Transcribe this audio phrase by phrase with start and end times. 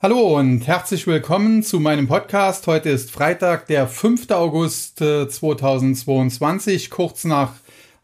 [0.00, 2.68] Hallo und herzlich willkommen zu meinem Podcast.
[2.68, 4.30] Heute ist Freitag, der 5.
[4.30, 7.54] August 2022, äh, kurz nach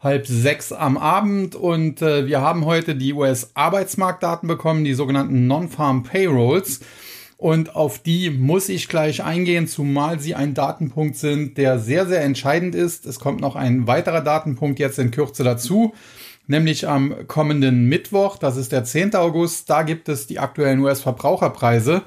[0.01, 6.03] halb sechs am Abend und äh, wir haben heute die US-Arbeitsmarktdaten bekommen, die sogenannten Non-Farm
[6.03, 6.81] Payrolls.
[7.37, 12.23] Und auf die muss ich gleich eingehen, zumal sie ein Datenpunkt sind, der sehr, sehr
[12.23, 13.05] entscheidend ist.
[13.05, 15.93] Es kommt noch ein weiterer Datenpunkt jetzt in Kürze dazu
[16.47, 19.15] nämlich am kommenden Mittwoch, das ist der 10.
[19.15, 22.03] August, da gibt es die aktuellen US-Verbraucherpreise.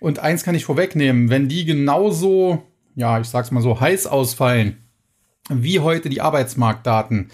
[0.00, 2.62] Und eins kann ich vorwegnehmen, wenn die genauso,
[2.96, 4.78] ja, ich sag's mal so, heiß ausfallen,
[5.48, 7.30] wie heute die Arbeitsmarktdaten,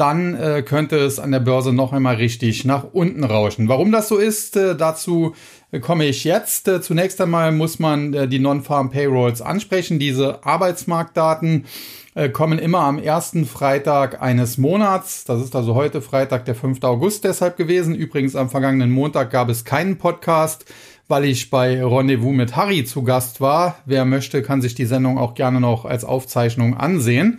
[0.00, 3.68] dann äh, könnte es an der Börse noch einmal richtig nach unten rauschen.
[3.68, 5.34] Warum das so ist, äh, dazu
[5.80, 6.66] komme ich jetzt.
[6.68, 11.66] Äh, zunächst einmal muss man äh, die Non-Farm Payrolls ansprechen, diese Arbeitsmarktdaten
[12.14, 15.24] äh, kommen immer am ersten Freitag eines Monats.
[15.24, 16.82] Das ist also heute Freitag, der 5.
[16.82, 17.94] August deshalb gewesen.
[17.94, 20.64] Übrigens am vergangenen Montag gab es keinen Podcast,
[21.06, 23.76] weil ich bei Rendezvous mit Harry zu Gast war.
[23.84, 27.38] Wer möchte, kann sich die Sendung auch gerne noch als Aufzeichnung ansehen.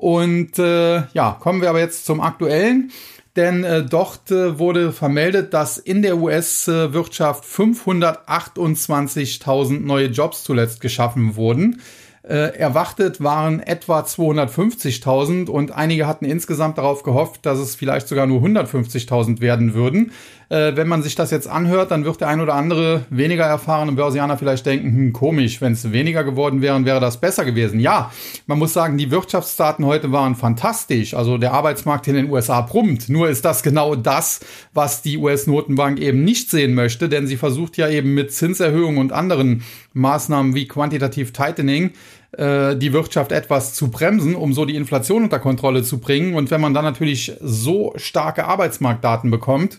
[0.00, 2.90] Und äh, ja, kommen wir aber jetzt zum aktuellen.
[3.36, 11.36] Denn äh, dort äh, wurde vermeldet, dass in der US-Wirtschaft 528.000 neue Jobs zuletzt geschaffen
[11.36, 11.82] wurden
[12.22, 18.26] äh, erwartet waren etwa 250.000 und einige hatten insgesamt darauf gehofft, dass es vielleicht sogar
[18.26, 20.12] nur 150.000 werden würden.
[20.50, 23.92] Äh, wenn man sich das jetzt anhört, dann wird der ein oder andere weniger erfahrene
[23.92, 27.78] Börsianer vielleicht denken, hm, komisch, wenn es weniger geworden wären, wäre das besser gewesen.
[27.78, 28.10] Ja,
[28.46, 31.14] man muss sagen, die Wirtschaftsdaten heute waren fantastisch.
[31.14, 33.08] Also der Arbeitsmarkt in den USA brummt.
[33.08, 34.40] Nur ist das genau das,
[34.74, 39.12] was die US-Notenbank eben nicht sehen möchte, denn sie versucht ja eben mit Zinserhöhungen und
[39.12, 39.62] anderen
[39.92, 41.92] Maßnahmen wie Quantitative Tightening
[42.32, 46.34] äh, die Wirtschaft etwas zu bremsen, um so die Inflation unter Kontrolle zu bringen.
[46.34, 49.78] Und wenn man dann natürlich so starke Arbeitsmarktdaten bekommt,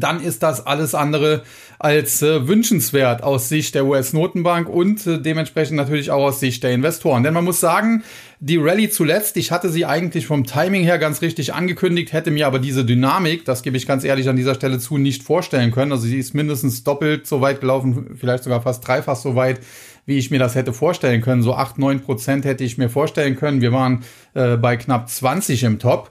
[0.00, 1.42] dann ist das alles andere
[1.78, 6.72] als äh, wünschenswert aus Sicht der US-Notenbank und äh, dementsprechend natürlich auch aus Sicht der
[6.72, 7.22] Investoren.
[7.22, 8.04] Denn man muss sagen,
[8.40, 12.46] die Rallye zuletzt, ich hatte sie eigentlich vom Timing her ganz richtig angekündigt, hätte mir
[12.46, 15.92] aber diese Dynamik, das gebe ich ganz ehrlich an dieser Stelle zu, nicht vorstellen können.
[15.92, 19.60] Also sie ist mindestens doppelt so weit gelaufen, vielleicht sogar fast dreifach so weit,
[20.06, 21.42] wie ich mir das hätte vorstellen können.
[21.42, 23.60] So acht neun Prozent hätte ich mir vorstellen können.
[23.60, 26.10] Wir waren äh, bei knapp 20 im Top.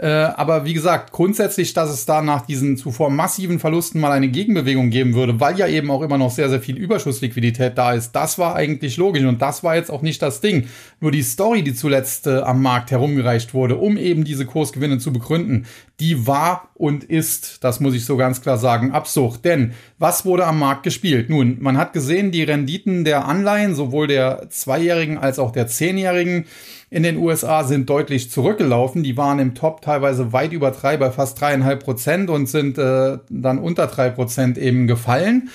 [0.00, 4.28] Äh, aber wie gesagt, grundsätzlich, dass es da nach diesen zuvor massiven Verlusten mal eine
[4.28, 8.12] Gegenbewegung geben würde, weil ja eben auch immer noch sehr, sehr viel Überschussliquidität da ist,
[8.12, 10.68] das war eigentlich logisch und das war jetzt auch nicht das Ding.
[11.00, 15.12] Nur die Story, die zuletzt äh, am Markt herumgereicht wurde, um eben diese Kursgewinne zu
[15.12, 15.66] begründen,
[16.00, 19.44] die war und ist, das muss ich so ganz klar sagen, absurd.
[19.44, 21.28] Denn was wurde am Markt gespielt?
[21.28, 26.46] Nun, man hat gesehen, die Renditen der Anleihen, sowohl der Zweijährigen als auch der Zehnjährigen,
[26.88, 29.02] in den USA sind deutlich zurückgelaufen.
[29.02, 33.18] Die waren im Top teilweise weit über drei, bei fast dreieinhalb Prozent und sind äh,
[33.28, 35.50] dann unter drei Prozent eben gefallen.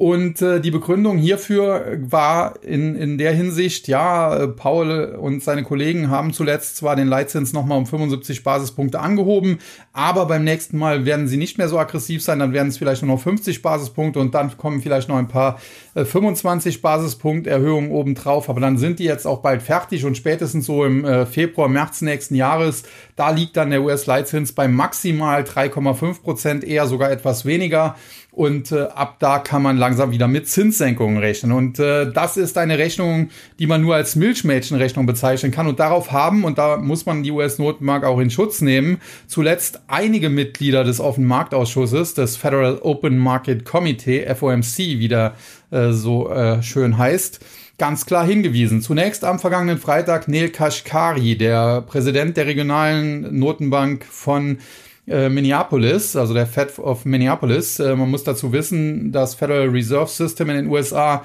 [0.00, 5.62] Und äh, die Begründung hierfür war in, in der Hinsicht, ja, äh, Paul und seine
[5.62, 9.58] Kollegen haben zuletzt zwar den Leitzins nochmal um 75 Basispunkte angehoben,
[9.92, 13.02] aber beim nächsten Mal werden sie nicht mehr so aggressiv sein, dann werden es vielleicht
[13.02, 15.60] nur noch 50 Basispunkte und dann kommen vielleicht noch ein paar
[15.94, 20.84] 25 Basispunkt Erhöhungen obendrauf, aber dann sind die jetzt auch bald fertig und spätestens so
[20.84, 22.84] im äh, Februar, März nächsten Jahres,
[23.16, 27.96] da liegt dann der US-Leitzins bei maximal 3,5 Prozent, eher sogar etwas weniger
[28.32, 31.52] und äh, ab da kann man langsam wieder mit Zinssenkungen rechnen.
[31.52, 35.66] Und äh, das ist eine Rechnung, die man nur als Milchmädchenrechnung bezeichnen kann.
[35.66, 40.30] Und darauf haben, und da muss man die US-Notenbank auch in Schutz nehmen, zuletzt einige
[40.30, 45.34] Mitglieder des offenen Marktausschusses, des Federal Open Market Committee, FOMC, wie der
[45.70, 47.40] äh, so äh, schön heißt,
[47.78, 48.82] ganz klar hingewiesen.
[48.82, 54.58] Zunächst am vergangenen Freitag Neil Kashkari, der Präsident der regionalen Notenbank von
[55.06, 57.80] äh, Minneapolis, also der Fed of Minneapolis.
[57.80, 61.24] Äh, man muss dazu wissen, das Federal Reserve System in den USA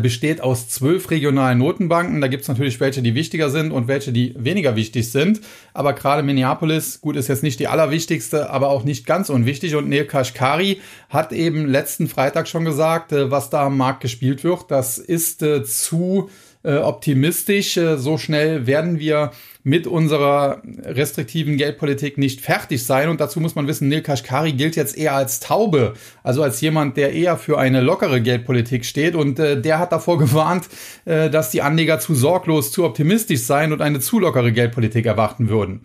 [0.00, 2.20] besteht aus zwölf regionalen Notenbanken.
[2.20, 5.40] Da gibt's natürlich welche, die wichtiger sind und welche, die weniger wichtig sind.
[5.74, 9.74] Aber gerade Minneapolis, gut, ist jetzt nicht die allerwichtigste, aber auch nicht ganz unwichtig.
[9.76, 10.80] Und Neil Kashkari
[11.10, 14.70] hat eben letzten Freitag schon gesagt, was da am Markt gespielt wird.
[14.70, 16.30] Das ist zu
[16.64, 17.78] optimistisch.
[17.96, 19.32] So schnell werden wir
[19.64, 23.08] mit unserer restriktiven Geldpolitik nicht fertig sein.
[23.08, 26.98] Und dazu muss man wissen, Nil Kashkari gilt jetzt eher als Taube, also als jemand,
[26.98, 29.14] der eher für eine lockere Geldpolitik steht.
[29.14, 30.68] Und äh, der hat davor gewarnt,
[31.06, 35.48] äh, dass die Anleger zu sorglos, zu optimistisch seien und eine zu lockere Geldpolitik erwarten
[35.48, 35.80] würden.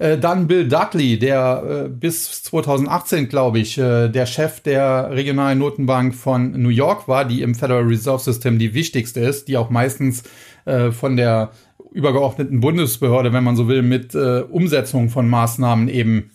[0.00, 5.58] Äh, dann Bill Dudley, der äh, bis 2018, glaube ich, äh, der Chef der regionalen
[5.58, 9.68] Notenbank von New York war, die im Federal Reserve System die wichtigste ist, die auch
[9.68, 10.22] meistens
[10.64, 11.50] äh, von der
[11.92, 16.30] übergeordneten Bundesbehörde, wenn man so will, mit äh, Umsetzung von Maßnahmen eben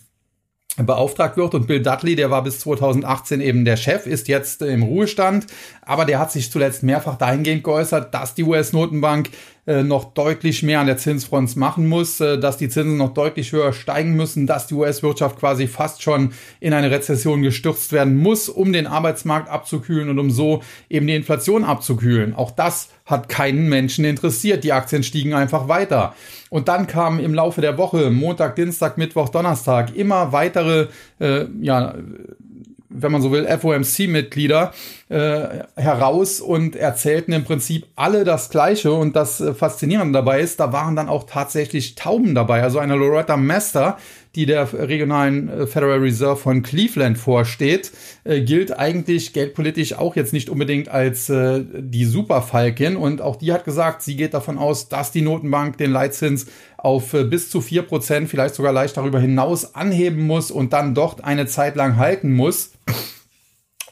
[0.76, 1.54] beauftragt wird.
[1.56, 5.46] Und Bill Dudley, der war bis 2018 eben der Chef, ist jetzt im Ruhestand.
[5.82, 9.30] Aber der hat sich zuletzt mehrfach dahingehend geäußert, dass die US-Notenbank
[9.66, 13.50] äh, noch deutlich mehr an der Zinsfront machen muss, äh, dass die Zinsen noch deutlich
[13.50, 18.48] höher steigen müssen, dass die US-Wirtschaft quasi fast schon in eine Rezession gestürzt werden muss,
[18.48, 22.34] um den Arbeitsmarkt abzukühlen und um so eben die Inflation abzukühlen.
[22.34, 24.64] Auch das hat keinen Menschen interessiert.
[24.64, 26.14] Die Aktien stiegen einfach weiter.
[26.48, 31.94] Und dann kamen im Laufe der Woche, Montag, Dienstag, Mittwoch, Donnerstag, immer weitere äh, ja,
[32.88, 34.72] wenn man so will, FOMC-Mitglieder
[35.08, 35.42] äh,
[35.76, 38.92] heraus und erzählten im Prinzip alle das Gleiche.
[38.92, 42.62] Und das äh, Faszinierende dabei ist, da waren dann auch tatsächlich Tauben dabei.
[42.62, 43.98] Also eine Loretta Master,
[44.36, 47.90] die der regionalen äh, Federal Reserve von Cleveland vorsteht,
[48.24, 52.96] äh, gilt eigentlich geldpolitisch auch jetzt nicht unbedingt als äh, die Superfalkin.
[52.96, 56.46] Und auch die hat gesagt, sie geht davon aus, dass die Notenbank den Leitzins
[56.76, 60.94] auf äh, bis zu vier Prozent, vielleicht sogar leicht darüber hinaus anheben muss und dann
[60.94, 62.72] dort eine Zeit lang halten muss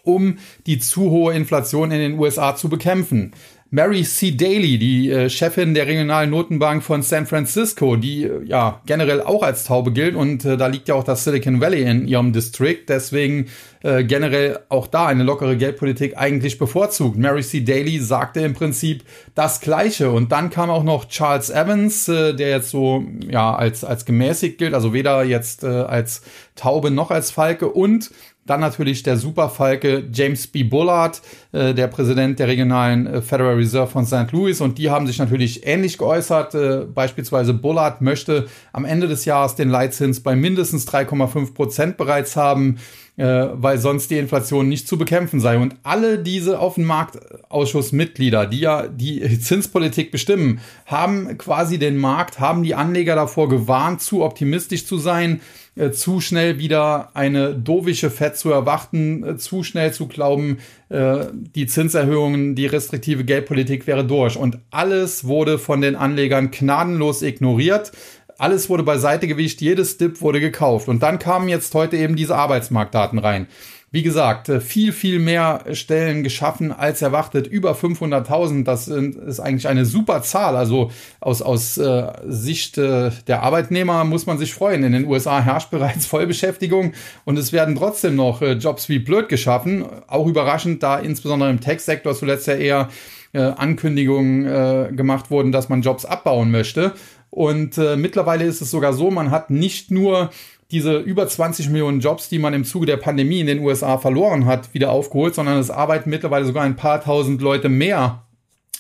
[0.04, 3.32] um die zu hohe Inflation in den USA zu bekämpfen.
[3.74, 4.30] Mary C.
[4.30, 9.42] Daly, die äh, Chefin der regionalen Notenbank von San Francisco, die äh, ja generell auch
[9.42, 12.84] als Taube gilt und äh, da liegt ja auch das Silicon Valley in ihrem District,
[12.86, 13.46] deswegen
[13.82, 17.18] äh, generell auch da eine lockere Geldpolitik eigentlich bevorzugt.
[17.18, 17.62] Mary C.
[17.62, 19.02] Daly sagte im Prinzip
[19.34, 23.82] das Gleiche und dann kam auch noch Charles Evans, äh, der jetzt so ja als
[23.82, 26.22] als gemäßigt gilt, also weder jetzt äh, als
[26.54, 28.12] Taube noch als Falke und
[28.46, 30.64] dann natürlich der Superfalke James B.
[30.64, 34.32] Bullard, äh, der Präsident der regionalen äh, Federal Reserve von St.
[34.32, 34.60] Louis.
[34.60, 36.54] Und die haben sich natürlich ähnlich geäußert.
[36.54, 42.36] Äh, beispielsweise Bullard möchte am Ende des Jahres den Leitzins bei mindestens 3,5 Prozent bereits
[42.36, 42.78] haben
[43.16, 45.58] äh, weil sonst die Inflation nicht zu bekämpfen sei.
[45.58, 52.74] Und alle diese Offenmarktausschussmitglieder, die ja die Zinspolitik bestimmen, haben quasi den Markt, haben die
[52.74, 55.40] Anleger davor gewarnt, zu optimistisch zu sein,
[55.76, 60.58] äh, zu schnell wieder eine dovische Fett zu erwarten, äh, zu schnell zu glauben,
[60.88, 64.36] äh, die Zinserhöhungen, die restriktive Geldpolitik wäre durch.
[64.36, 67.92] Und alles wurde von den Anlegern gnadenlos ignoriert.
[68.38, 70.88] Alles wurde beiseite gewischt, jedes Dip wurde gekauft.
[70.88, 73.46] Und dann kamen jetzt heute eben diese Arbeitsmarktdaten rein.
[73.94, 77.46] Wie gesagt, äh, viel, viel mehr Stellen geschaffen als erwartet.
[77.46, 80.56] Über 500.000, das ist eigentlich eine super Zahl.
[80.56, 80.90] Also
[81.20, 84.82] aus, aus äh, Sicht äh, der Arbeitnehmer muss man sich freuen.
[84.82, 86.92] In den USA herrscht bereits Vollbeschäftigung
[87.24, 89.84] und es werden trotzdem noch Jobs wie blöd geschaffen.
[90.08, 92.88] Auch überraschend, da insbesondere im Tech-Sektor zuletzt ja eher
[93.32, 96.94] Ankündigungen gemacht wurden, dass man Jobs abbauen möchte.
[97.34, 100.30] Und äh, mittlerweile ist es sogar so, man hat nicht nur
[100.70, 104.46] diese über 20 Millionen Jobs, die man im Zuge der Pandemie in den USA verloren
[104.46, 108.22] hat, wieder aufgeholt, sondern es arbeiten mittlerweile sogar ein paar tausend Leute mehr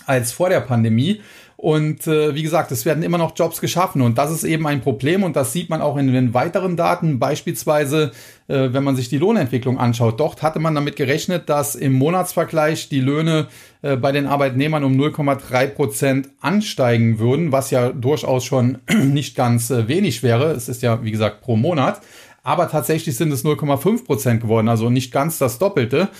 [0.06, 1.20] als vor der Pandemie.
[1.64, 4.82] Und äh, wie gesagt, es werden immer noch Jobs geschaffen und das ist eben ein
[4.82, 8.12] Problem und das sieht man auch in den weiteren Daten, beispielsweise
[8.48, 10.20] äh, wenn man sich die Lohnentwicklung anschaut.
[10.20, 13.46] Dort hatte man damit gerechnet, dass im Monatsvergleich die Löhne
[13.80, 19.70] äh, bei den Arbeitnehmern um 0,3 Prozent ansteigen würden, was ja durchaus schon nicht ganz
[19.70, 20.50] äh, wenig wäre.
[20.50, 22.02] Es ist ja, wie gesagt, pro Monat.
[22.42, 26.10] Aber tatsächlich sind es 0,5 Prozent geworden, also nicht ganz das Doppelte.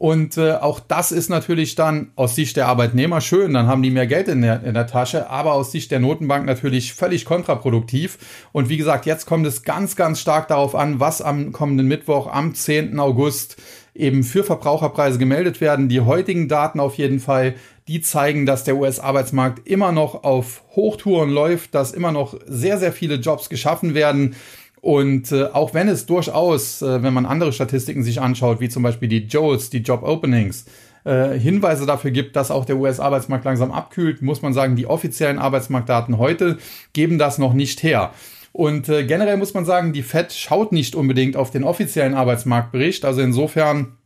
[0.00, 3.90] Und äh, auch das ist natürlich dann aus Sicht der Arbeitnehmer schön, dann haben die
[3.90, 8.16] mehr Geld in der, in der Tasche, aber aus Sicht der Notenbank natürlich völlig kontraproduktiv.
[8.52, 12.32] Und wie gesagt, jetzt kommt es ganz, ganz stark darauf an, was am kommenden Mittwoch,
[12.32, 12.98] am 10.
[12.98, 13.58] August
[13.94, 15.90] eben für Verbraucherpreise gemeldet werden.
[15.90, 21.28] Die heutigen Daten auf jeden Fall, die zeigen, dass der US-Arbeitsmarkt immer noch auf Hochtouren
[21.28, 24.34] läuft, dass immer noch sehr, sehr viele Jobs geschaffen werden.
[24.80, 28.82] Und äh, auch wenn es durchaus, äh, wenn man andere Statistiken sich anschaut, wie zum
[28.82, 30.64] Beispiel die JOLs, die Job Openings,
[31.04, 35.38] äh, Hinweise dafür gibt, dass auch der US-Arbeitsmarkt langsam abkühlt, muss man sagen, die offiziellen
[35.38, 36.58] Arbeitsmarktdaten heute
[36.92, 38.12] geben das noch nicht her.
[38.52, 43.04] Und äh, generell muss man sagen, die FED schaut nicht unbedingt auf den offiziellen Arbeitsmarktbericht.
[43.04, 43.96] Also insofern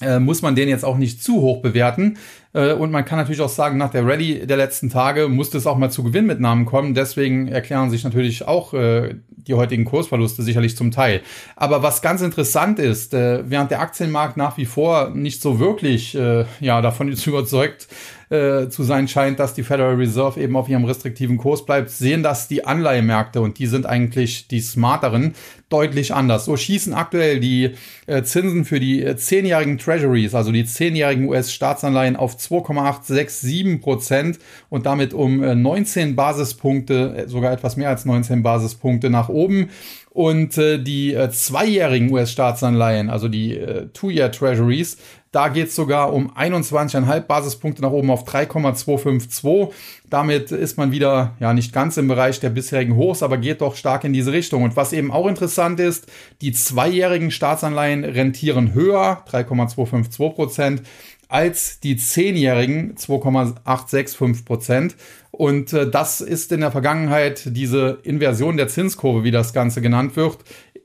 [0.00, 2.18] äh, muss man den jetzt auch nicht zu hoch bewerten.
[2.52, 5.66] Äh, und man kann natürlich auch sagen, nach der Rallye der letzten Tage musste es
[5.66, 6.94] auch mal zu Gewinnmitnahmen kommen.
[6.94, 11.22] Deswegen erklären sich natürlich auch äh, die heutigen Kursverluste sicherlich zum Teil.
[11.56, 16.82] Aber was ganz interessant ist, während der Aktienmarkt nach wie vor nicht so wirklich ja,
[16.82, 17.88] davon überzeugt
[18.30, 22.22] äh, zu sein scheint, dass die Federal Reserve eben auf ihrem restriktiven Kurs bleibt, sehen
[22.22, 25.34] das die Anleihemärkte und die sind eigentlich die smarteren
[25.68, 26.44] deutlich anders.
[26.44, 27.74] So schießen aktuell die
[28.06, 34.38] äh, Zinsen für die äh, zehnjährigen Treasuries, also die zehnjährigen US-Staatsanleihen auf 2,867 Prozent
[34.70, 39.70] und damit um äh, 19 Basispunkte, äh, sogar etwas mehr als 19 Basispunkte nach oben.
[40.10, 44.96] Und äh, die äh, zweijährigen US-Staatsanleihen, also die äh, Two-Year-Treasuries,
[45.30, 49.74] Da geht es sogar um 21,5 Basispunkte nach oben auf 3,252.
[50.08, 53.76] Damit ist man wieder ja nicht ganz im Bereich der bisherigen Hochs, aber geht doch
[53.76, 54.62] stark in diese Richtung.
[54.62, 56.06] Und was eben auch interessant ist,
[56.40, 60.82] die zweijährigen Staatsanleihen rentieren höher, 3,252 Prozent
[61.28, 64.96] als die zehnjährigen 2,865 Prozent.
[65.30, 70.16] Und äh, das ist in der Vergangenheit diese Inversion der Zinskurve, wie das Ganze genannt
[70.16, 70.38] wird,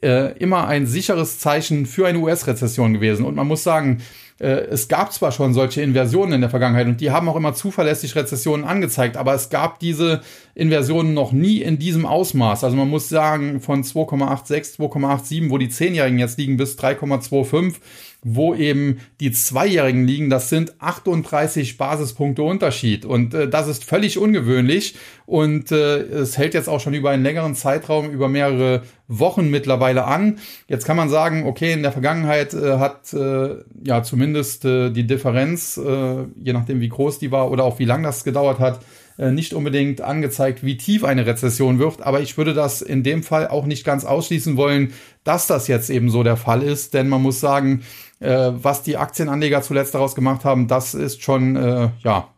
[0.04, 3.26] äh, immer ein sicheres Zeichen für eine US-Rezession gewesen.
[3.26, 4.02] Und man muss sagen,
[4.40, 8.16] es gab zwar schon solche Inversionen in der Vergangenheit und die haben auch immer zuverlässig
[8.16, 10.22] Rezessionen angezeigt, aber es gab diese
[10.56, 12.64] Inversionen noch nie in diesem Ausmaß.
[12.64, 17.76] Also man muss sagen, von 2,86, 2,87, wo die Zehnjährigen jetzt liegen, bis 3,25
[18.24, 23.06] wo eben die Zweijährigen liegen, das sind 38 Basispunkte Unterschied.
[23.06, 24.96] Und äh, das ist völlig ungewöhnlich.
[25.26, 30.06] Und äh, es hält jetzt auch schon über einen längeren Zeitraum, über mehrere Wochen mittlerweile
[30.06, 30.40] an.
[30.68, 35.06] Jetzt kann man sagen, okay, in der Vergangenheit äh, hat äh, ja zumindest äh, die
[35.06, 38.80] Differenz, äh, je nachdem wie groß die war oder auch wie lang das gedauert hat,
[39.18, 43.22] äh, nicht unbedingt angezeigt, wie tief eine Rezession wird, aber ich würde das in dem
[43.22, 47.10] Fall auch nicht ganz ausschließen wollen, dass das jetzt eben so der Fall ist, denn
[47.10, 47.84] man muss sagen,
[48.20, 52.30] äh, was die Aktienanleger zuletzt daraus gemacht haben, das ist schon äh, ja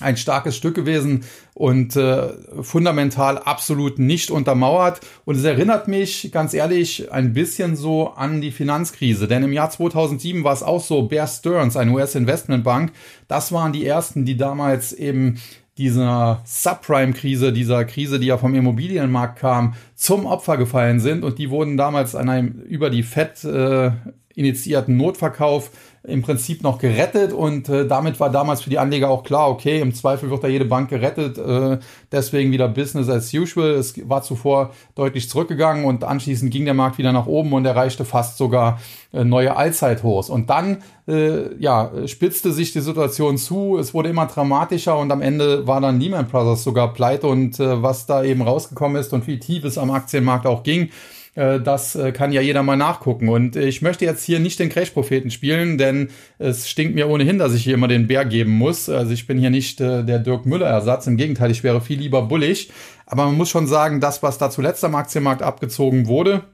[0.00, 1.24] ein starkes Stück gewesen
[1.54, 2.30] und äh,
[2.62, 5.00] fundamental absolut nicht untermauert.
[5.24, 9.28] Und es erinnert mich ganz ehrlich ein bisschen so an die Finanzkrise.
[9.28, 12.92] Denn im Jahr 2007 war es auch so, Bear Stearns, eine US-Investmentbank,
[13.28, 15.40] das waren die ersten, die damals eben
[15.82, 21.24] dieser Subprime-Krise, dieser Krise, die ja vom Immobilienmarkt kam, zum Opfer gefallen sind.
[21.24, 23.90] Und die wurden damals an einem über die FED äh,
[24.34, 25.70] initiierten Notverkauf
[26.04, 29.80] im Prinzip noch gerettet und äh, damit war damals für die Anleger auch klar, okay,
[29.80, 31.78] im Zweifel wird da jede Bank gerettet, äh,
[32.10, 33.70] deswegen wieder Business as usual.
[33.70, 38.04] Es war zuvor deutlich zurückgegangen und anschließend ging der Markt wieder nach oben und erreichte
[38.04, 38.80] fast sogar
[39.12, 40.28] äh, neue Allzeithochs.
[40.28, 45.22] Und dann äh, ja, spitzte sich die Situation zu, es wurde immer dramatischer und am
[45.22, 49.28] Ende war dann Lehman Brothers sogar pleite und äh, was da eben rausgekommen ist und
[49.28, 50.90] wie tief es am Aktienmarkt auch ging,
[51.34, 53.28] das äh, kann ja jeder mal nachgucken.
[53.28, 57.54] Und ich möchte jetzt hier nicht den Crash-Propheten spielen, denn es stinkt mir ohnehin, dass
[57.54, 58.88] ich hier immer den Bär geben muss.
[58.88, 61.06] Also ich bin hier nicht äh, der Dirk Müller-Ersatz.
[61.06, 62.70] Im Gegenteil, ich wäre viel lieber bullig.
[63.06, 66.44] Aber man muss schon sagen, das, was da zuletzt am Aktienmarkt abgezogen wurde,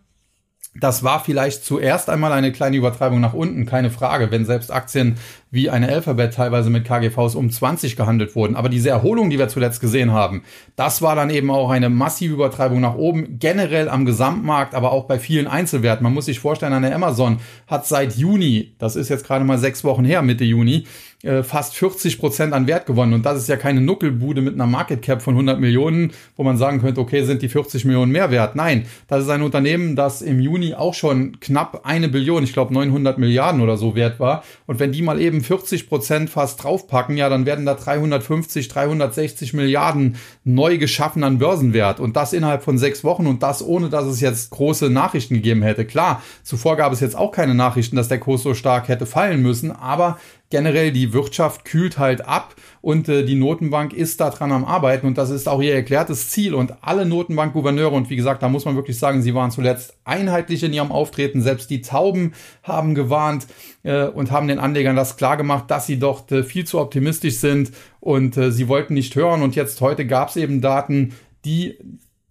[0.80, 5.16] das war vielleicht zuerst einmal eine kleine Übertreibung nach unten, keine Frage, wenn selbst Aktien
[5.50, 8.56] wie eine Alphabet teilweise mit KGVs um 20 gehandelt wurden.
[8.56, 10.42] Aber diese Erholung, die wir zuletzt gesehen haben,
[10.76, 15.04] das war dann eben auch eine massive Übertreibung nach oben, generell am Gesamtmarkt, aber auch
[15.04, 16.04] bei vielen Einzelwerten.
[16.04, 19.84] Man muss sich vorstellen, eine Amazon hat seit Juni, das ist jetzt gerade mal sechs
[19.84, 20.84] Wochen her, Mitte Juni,
[21.24, 23.12] äh, fast 40 Prozent an Wert gewonnen.
[23.12, 26.56] Und das ist ja keine Nuckelbude mit einer Market Cap von 100 Millionen, wo man
[26.56, 28.54] sagen könnte, okay, sind die 40 Millionen mehr wert?
[28.54, 32.72] Nein, das ist ein Unternehmen, das im Juni auch schon knapp eine Billion, ich glaube
[32.72, 34.44] 900 Milliarden oder so wert war.
[34.66, 39.54] Und wenn die mal eben 40 Prozent fast draufpacken, ja, dann werden da 350, 360
[39.54, 42.00] Milliarden neu geschaffen an Börsenwert.
[42.00, 45.62] Und das innerhalb von sechs Wochen und das ohne, dass es jetzt große Nachrichten gegeben
[45.62, 45.84] hätte.
[45.84, 49.42] Klar, zuvor gab es jetzt auch keine Nachrichten, dass der Kurs so stark hätte fallen
[49.42, 50.18] müssen, aber
[50.50, 55.06] generell die Wirtschaft kühlt halt ab und äh, die Notenbank ist da dran am Arbeiten
[55.06, 56.54] und das ist auch ihr erklärtes Ziel.
[56.54, 60.62] Und alle Notenbankgouverneure und wie gesagt, da muss man wirklich sagen, sie waren zuletzt einheitlich
[60.62, 63.46] in ihrem Auftreten, selbst die Tauben haben gewarnt
[63.82, 67.36] äh, und haben den Anlegern das klar gemacht, dass sie doch äh, viel zu optimistisch
[67.36, 69.42] sind und äh, sie wollten nicht hören.
[69.42, 71.14] Und jetzt heute gab es eben Daten,
[71.44, 71.78] die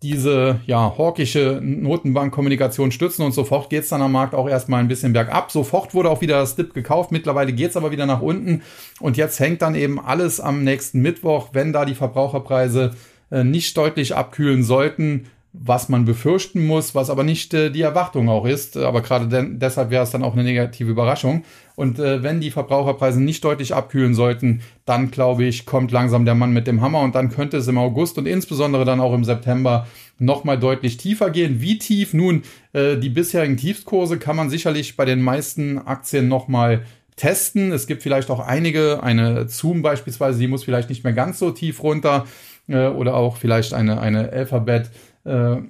[0.04, 5.14] diese ja hawkische Notenbankkommunikation stützen und sofort geht's dann am Markt auch erstmal ein bisschen
[5.14, 5.52] bergab.
[5.52, 8.62] Sofort wurde auch wieder das Dip gekauft, mittlerweile geht's aber wieder nach unten
[9.00, 12.92] und jetzt hängt dann eben alles am nächsten Mittwoch, wenn da die Verbraucherpreise
[13.32, 18.30] äh, nicht deutlich abkühlen sollten, was man befürchten muss, was aber nicht äh, die Erwartung
[18.30, 18.78] auch ist.
[18.78, 21.44] Aber gerade deshalb wäre es dann auch eine negative Überraschung.
[21.76, 26.36] Und äh, wenn die Verbraucherpreise nicht deutlich abkühlen sollten, dann glaube ich, kommt langsam der
[26.36, 29.24] Mann mit dem Hammer und dann könnte es im August und insbesondere dann auch im
[29.24, 29.88] September
[30.20, 31.62] nochmal deutlich tiefer gehen.
[31.62, 32.14] Wie tief?
[32.14, 36.84] Nun, äh, die bisherigen Tiefskurse kann man sicherlich bei den meisten Aktien nochmal
[37.16, 37.72] testen.
[37.72, 41.52] Es gibt vielleicht auch einige, eine Zoom beispielsweise, die muss vielleicht nicht mehr ganz so
[41.52, 42.26] tief runter
[42.68, 44.90] äh, oder auch vielleicht eine, eine Alphabet
[45.28, 45.62] äh,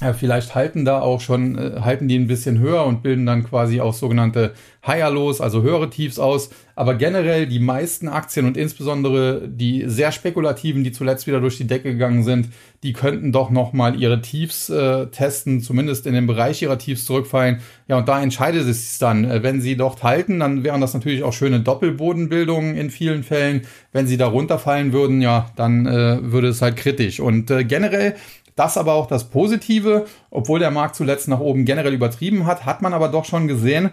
[0.00, 3.44] ja, vielleicht halten da auch schon, äh, halten die ein bisschen höher und bilden dann
[3.44, 4.54] quasi auch sogenannte
[4.86, 6.50] Higher los, also höhere Tiefs aus.
[6.74, 11.66] Aber generell die meisten Aktien und insbesondere die sehr spekulativen, die zuletzt wieder durch die
[11.66, 12.48] Decke gegangen sind,
[12.82, 17.60] die könnten doch nochmal ihre Tiefs äh, testen, zumindest in den Bereich ihrer Tiefs zurückfallen.
[17.88, 19.26] Ja, und da entscheidet es sich dann.
[19.26, 23.62] Äh, wenn sie dort halten, dann wären das natürlich auch schöne Doppelbodenbildungen in vielen Fällen.
[23.92, 27.20] Wenn sie da runterfallen würden, ja, dann äh, würde es halt kritisch.
[27.20, 28.14] Und äh, generell
[28.60, 32.82] das aber auch das Positive, obwohl der Markt zuletzt nach oben generell übertrieben hat, hat
[32.82, 33.90] man aber doch schon gesehen,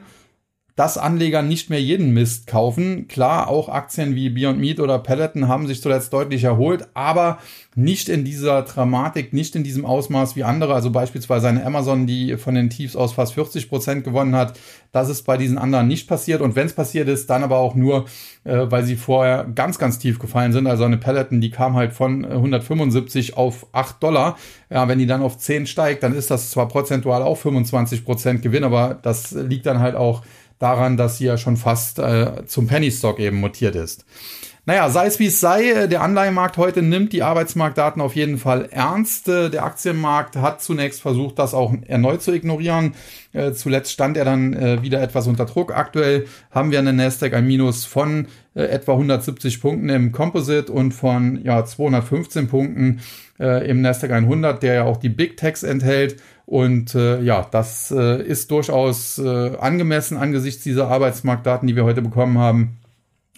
[0.77, 3.07] dass Anleger nicht mehr jeden Mist kaufen.
[3.07, 7.39] Klar, auch Aktien wie Beyond Meat oder Peloton haben sich zuletzt deutlich erholt, aber
[7.74, 10.75] nicht in dieser Dramatik, nicht in diesem Ausmaß wie andere.
[10.75, 14.60] Also beispielsweise eine Amazon, die von den Tiefs aus fast 40 Prozent gewonnen hat.
[14.91, 16.41] Das ist bei diesen anderen nicht passiert.
[16.41, 18.05] Und wenn es passiert ist, dann aber auch nur,
[18.43, 20.67] äh, weil sie vorher ganz, ganz tief gefallen sind.
[20.67, 24.38] Also eine Peloton, die kam halt von 175 auf 8 Dollar.
[24.69, 28.43] Ja, wenn die dann auf 10 steigt, dann ist das zwar prozentual auch 25 Prozent
[28.43, 30.22] Gewinn, aber das liegt dann halt auch
[30.60, 34.06] daran, dass sie ja schon fast äh, zum Penny Stock eben mutiert ist.
[34.68, 38.38] Naja, sei es wie es sei, äh, der Anleihenmarkt heute nimmt die Arbeitsmarktdaten auf jeden
[38.38, 39.30] Fall ernst.
[39.30, 42.94] Äh, der Aktienmarkt hat zunächst versucht, das auch erneut zu ignorieren.
[43.32, 45.74] Äh, zuletzt stand er dann wieder etwas unter Druck.
[45.74, 50.92] Aktuell haben wir an der Nasdaq ein Minus von etwa 170 Punkten im Composite und
[50.92, 53.02] von ja, 215 Punkten
[53.40, 56.18] im Nasdaq 100, der ja auch die Big Techs enthält.
[56.48, 62.02] Und äh, ja, das äh, ist durchaus äh, angemessen angesichts dieser Arbeitsmarktdaten, die wir heute
[62.02, 62.78] bekommen haben.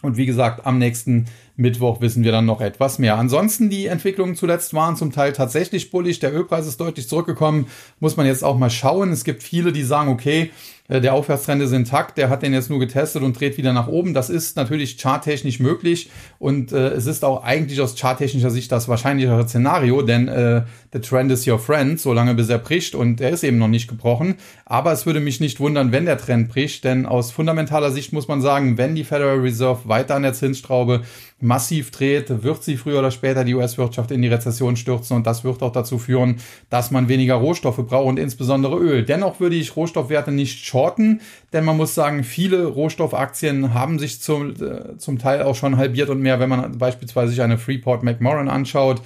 [0.04, 1.26] Und wie gesagt, am nächsten
[1.60, 3.18] Mittwoch wissen wir dann noch etwas mehr.
[3.18, 6.20] Ansonsten die Entwicklungen zuletzt waren zum Teil tatsächlich bullig.
[6.20, 7.68] Der Ölpreis ist deutlich zurückgekommen.
[8.00, 9.12] Muss man jetzt auch mal schauen.
[9.12, 10.51] Es gibt viele, die sagen, okay,
[10.89, 13.88] äh, der Aufwärtstrend ist intakt, der hat den jetzt nur getestet und dreht wieder nach
[13.88, 14.13] oben.
[14.13, 18.88] Das ist natürlich charttechnisch möglich und äh, es ist auch eigentlich aus charttechnischer Sicht das
[18.88, 23.30] wahrscheinlichere Szenario, denn äh, the trend is your friend, solange bis er bricht und er
[23.30, 24.36] ist eben noch nicht gebrochen.
[24.66, 28.28] Aber es würde mich nicht wundern, wenn der Trend bricht, denn aus fundamentaler Sicht muss
[28.28, 31.04] man sagen, wenn die Federal Reserve weiter an der Zinsstraube
[31.41, 35.43] massiv dreht, wird sie früher oder später die US-Wirtschaft in die Rezession stürzen und das
[35.43, 36.38] wird auch dazu führen,
[36.69, 39.03] dass man weniger Rohstoffe braucht und insbesondere Öl.
[39.03, 41.22] Dennoch würde ich Rohstoffwerte nicht shorten,
[41.53, 46.10] denn man muss sagen, viele Rohstoffaktien haben sich zum, äh, zum Teil auch schon halbiert
[46.10, 49.01] und mehr, wenn man beispielsweise sich eine Freeport McMoran anschaut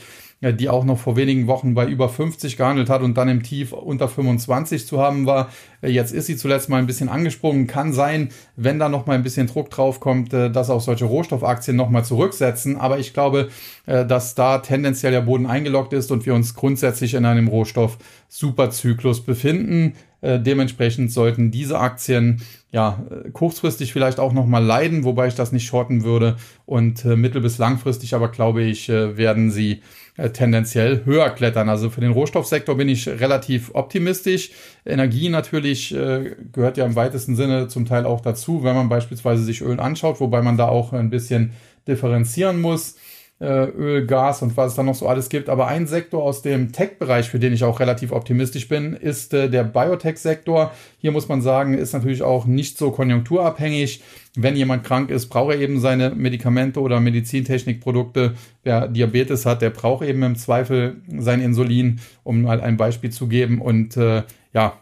[0.52, 3.72] die auch noch vor wenigen Wochen bei über 50 gehandelt hat und dann im Tief
[3.72, 5.50] unter 25 zu haben war.
[5.82, 7.68] Jetzt ist sie zuletzt mal ein bisschen angesprungen.
[7.68, 11.06] Kann sein, wenn da noch mal ein bisschen Druck drauf kommt, äh, dass auch solche
[11.06, 12.78] Rohstoffaktien noch mal zurücksetzen.
[12.78, 13.50] Aber ich glaube,
[13.86, 19.22] äh, dass da tendenziell der Boden eingeloggt ist und wir uns grundsätzlich in einem Rohstoff-Superzyklus
[19.22, 19.94] befinden.
[20.22, 25.52] Äh, dementsprechend sollten diese Aktien ja kurzfristig vielleicht auch noch mal leiden, wobei ich das
[25.52, 26.38] nicht shorten würde.
[26.66, 29.82] Und mittel- bis langfristig aber glaube ich, werden sie
[30.18, 31.70] äh, tendenziell höher klettern.
[31.70, 34.52] Also für den Rohstoffsektor bin ich relativ optimistisch.
[34.86, 39.44] Energie natürlich äh, gehört ja im weitesten Sinne zum Teil auch dazu, wenn man beispielsweise
[39.44, 41.54] sich Öl anschaut, wobei man da auch ein bisschen
[41.88, 42.96] differenzieren muss.
[43.44, 45.50] Äh, Öl, Gas und was es da noch so alles gibt.
[45.50, 49.50] Aber ein Sektor aus dem Tech-Bereich, für den ich auch relativ optimistisch bin, ist äh,
[49.50, 50.72] der Biotech-Sektor.
[51.00, 54.02] Hier muss man sagen, ist natürlich auch nicht so konjunkturabhängig.
[54.38, 58.36] Wenn jemand krank ist, braucht er eben seine Medikamente oder Medizintechnikprodukte.
[58.64, 63.28] Wer Diabetes hat, der braucht eben im Zweifel sein Insulin, um mal ein Beispiel zu
[63.28, 63.60] geben.
[63.60, 64.80] Und äh, ja,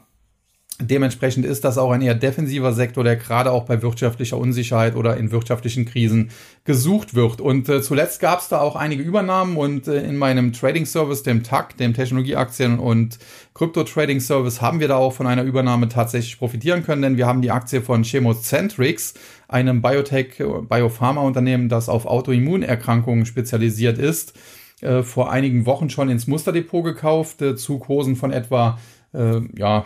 [0.81, 5.17] Dementsprechend ist das auch ein eher defensiver Sektor, der gerade auch bei wirtschaftlicher Unsicherheit oder
[5.17, 6.31] in wirtschaftlichen Krisen
[6.65, 7.39] gesucht wird.
[7.39, 11.23] Und äh, zuletzt gab es da auch einige Übernahmen und äh, in meinem Trading Service,
[11.23, 13.19] dem TAC, dem Technologieaktien und
[13.53, 17.27] Krypto Trading Service, haben wir da auch von einer Übernahme tatsächlich profitieren können, denn wir
[17.27, 19.13] haben die Aktie von Chemocentrics,
[19.47, 24.33] einem Biotech, Biopharma-Unternehmen, das auf Autoimmunerkrankungen spezialisiert ist,
[24.81, 28.79] äh, vor einigen Wochen schon ins Musterdepot gekauft, äh, zu Kursen von etwa,
[29.13, 29.85] äh, ja,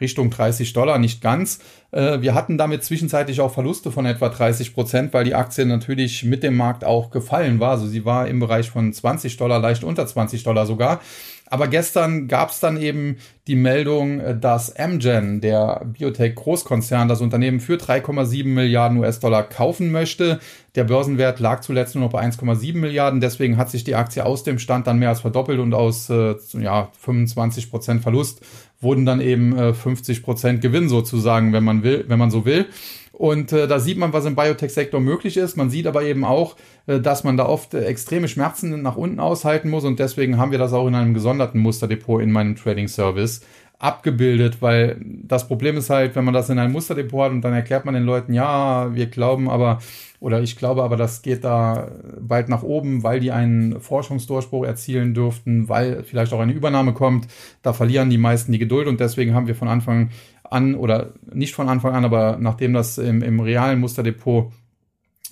[0.00, 1.60] Richtung 30 Dollar, nicht ganz.
[1.92, 6.24] Äh, wir hatten damit zwischenzeitlich auch Verluste von etwa 30 Prozent, weil die Aktie natürlich
[6.24, 7.70] mit dem Markt auch gefallen war.
[7.72, 11.00] Also sie war im Bereich von 20 Dollar, leicht unter 20 Dollar sogar.
[11.48, 17.60] Aber gestern gab es dann eben die Meldung, äh, dass Amgen, der Biotech-Großkonzern, das Unternehmen
[17.60, 20.40] für 3,7 Milliarden US-Dollar kaufen möchte.
[20.74, 23.20] Der Börsenwert lag zuletzt nur noch bei 1,7 Milliarden.
[23.20, 26.34] Deswegen hat sich die Aktie aus dem Stand dann mehr als verdoppelt und aus äh,
[26.54, 28.40] ja, 25 Prozent Verlust
[28.80, 32.66] wurden dann eben äh, 50 Prozent Gewinn sozusagen, wenn man will, wenn man so will.
[33.12, 35.56] Und äh, da sieht man, was im Biotech-Sektor möglich ist.
[35.56, 39.20] Man sieht aber eben auch, äh, dass man da oft äh, extreme Schmerzen nach unten
[39.20, 39.84] aushalten muss.
[39.84, 43.40] Und deswegen haben wir das auch in einem gesonderten Musterdepot in meinem Trading Service
[43.78, 47.52] abgebildet, weil das Problem ist halt, wenn man das in einem Musterdepot hat und dann
[47.52, 49.80] erklärt man den Leuten, ja, wir glauben aber,
[50.18, 55.12] oder ich glaube aber, das geht da bald nach oben, weil die einen Forschungsdurchbruch erzielen
[55.12, 57.28] dürften, weil vielleicht auch eine Übernahme kommt,
[57.62, 60.10] da verlieren die meisten die Geduld und deswegen haben wir von Anfang
[60.42, 64.52] an oder nicht von Anfang an, aber nachdem das im, im realen Musterdepot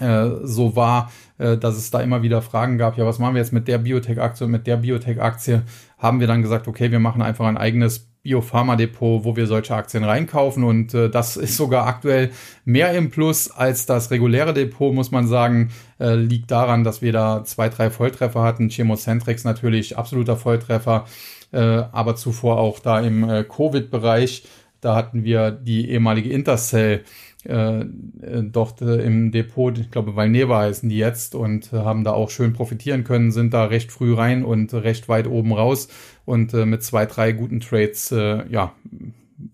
[0.01, 3.41] äh, so war, äh, dass es da immer wieder Fragen gab, ja, was machen wir
[3.41, 5.63] jetzt mit der Biotech-Aktie und mit der Biotech-Aktie,
[5.99, 10.03] haben wir dann gesagt, okay, wir machen einfach ein eigenes Biopharma-Depot, wo wir solche Aktien
[10.03, 10.65] reinkaufen.
[10.65, 12.31] Und äh, das ist sogar aktuell
[12.65, 17.13] mehr im Plus als das reguläre Depot, muss man sagen, äh, liegt daran, dass wir
[17.13, 18.71] da zwei, drei Volltreffer hatten.
[18.71, 21.05] Chemocentrix natürlich absoluter Volltreffer,
[21.53, 24.45] äh, aber zuvor auch da im äh, Covid-Bereich,
[24.85, 27.05] da hatten wir die ehemalige Intercell
[27.47, 27.85] äh, äh,
[28.43, 32.31] dort äh, im Depot, ich glaube Valneva heißen die jetzt und äh, haben da auch
[32.31, 35.89] schön profitieren können, sind da recht früh rein und recht weit oben raus
[36.25, 38.73] und äh, mit zwei, drei guten Trades, äh, ja,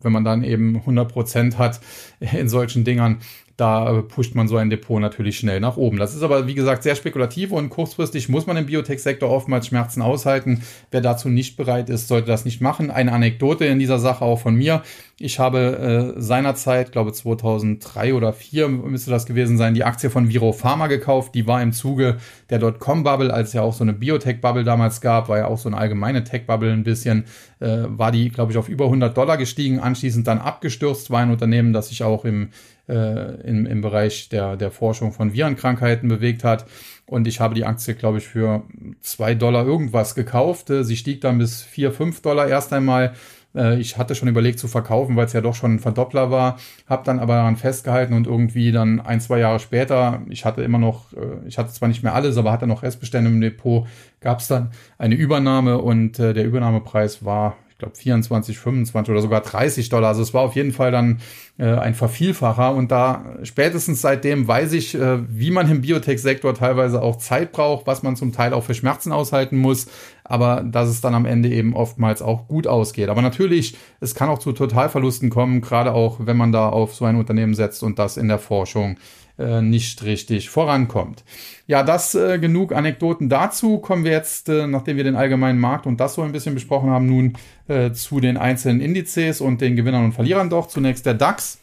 [0.03, 1.81] wenn man dann eben 100 Prozent hat
[2.21, 3.19] in solchen Dingern,
[3.61, 5.99] da äh, pusht man so ein Depot natürlich schnell nach oben.
[5.99, 10.01] Das ist aber, wie gesagt, sehr spekulativ und kurzfristig muss man im Biotech-Sektor oftmals Schmerzen
[10.01, 10.62] aushalten.
[10.90, 12.90] Wer dazu nicht bereit ist, sollte das nicht machen.
[12.90, 14.83] Eine Anekdote in dieser Sache auch von mir.
[15.18, 20.31] Ich habe äh, seinerzeit, glaube 2003 oder 2004 müsste das gewesen sein, die Aktie von
[20.31, 21.35] Viro Pharma gekauft.
[21.35, 22.16] Die war im Zuge
[22.49, 25.77] der Dotcom-Bubble, als ja auch so eine Biotech-Bubble damals gab, war ja auch so eine
[25.77, 27.25] allgemeine Tech-Bubble ein bisschen,
[27.61, 31.31] äh, war die, glaube ich, auf über 100 Dollar gestiegen, anschließend dann abgestürzt, war ein
[31.31, 32.49] Unternehmen, das sich auch im
[32.90, 36.66] äh, im, im Bereich der, der Forschung von Virenkrankheiten bewegt hat.
[37.07, 38.62] Und ich habe die Aktie, glaube ich, für
[39.00, 40.70] zwei Dollar irgendwas gekauft.
[40.70, 43.14] Äh, sie stieg dann bis vier, fünf Dollar erst einmal.
[43.55, 46.59] Äh, ich hatte schon überlegt zu verkaufen, weil es ja doch schon ein Verdoppler war,
[46.87, 50.79] habe dann aber daran festgehalten und irgendwie dann ein, zwei Jahre später, ich hatte immer
[50.79, 53.87] noch, äh, ich hatte zwar nicht mehr alles, aber hatte noch Restbestände im Depot,
[54.20, 59.88] gab es dann eine Übernahme und der Übernahmepreis war, glaube 24, 25 oder sogar 30
[59.88, 60.09] Dollar.
[60.09, 61.21] Also es war auf jeden Fall dann
[61.59, 62.75] äh, ein Vervielfacher.
[62.75, 67.87] Und da spätestens seitdem weiß ich, äh, wie man im Biotech-Sektor teilweise auch Zeit braucht,
[67.87, 69.88] was man zum Teil auch für Schmerzen aushalten muss,
[70.25, 73.09] aber dass es dann am Ende eben oftmals auch gut ausgeht.
[73.09, 77.05] Aber natürlich, es kann auch zu Totalverlusten kommen, gerade auch wenn man da auf so
[77.05, 78.97] ein Unternehmen setzt und das in der Forschung
[79.40, 81.24] äh, nicht richtig vorankommt.
[81.66, 83.79] Ja, das äh, genug Anekdoten dazu.
[83.79, 86.90] Kommen wir jetzt, äh, nachdem wir den allgemeinen Markt und das so ein bisschen besprochen
[86.90, 87.35] haben, nun
[87.68, 90.68] äh, zu den einzelnen Indizes und den Gewinnern und Verlierern doch.
[90.68, 91.59] Zunächst der DAX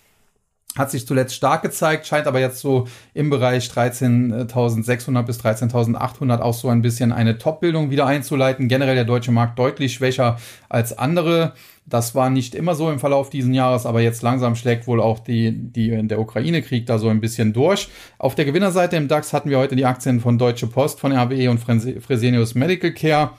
[0.77, 6.53] hat sich zuletzt stark gezeigt, scheint aber jetzt so im Bereich 13.600 bis 13.800 auch
[6.53, 8.67] so ein bisschen eine Top-Bildung wieder einzuleiten.
[8.67, 10.37] Generell der deutsche Markt deutlich schwächer
[10.69, 11.53] als andere.
[11.89, 15.19] Das war nicht immer so im Verlauf dieses Jahres, aber jetzt langsam schlägt wohl auch
[15.19, 17.87] die, die, der Ukraine-Krieg da so ein bisschen durch.
[18.17, 21.49] Auf der Gewinnerseite im DAX hatten wir heute die Aktien von Deutsche Post, von RWE
[21.49, 23.31] und Fresenius Medical Care.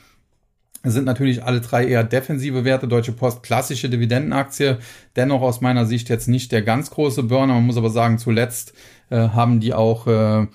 [0.83, 2.89] Sind natürlich alle drei eher defensive Werte.
[2.89, 4.79] Deutsche Post klassische Dividendenaktie.
[5.17, 7.55] Dennoch aus meiner Sicht jetzt nicht der ganz große Burner.
[7.55, 8.73] Man muss aber sagen, zuletzt
[9.11, 10.47] äh, haben die auch äh,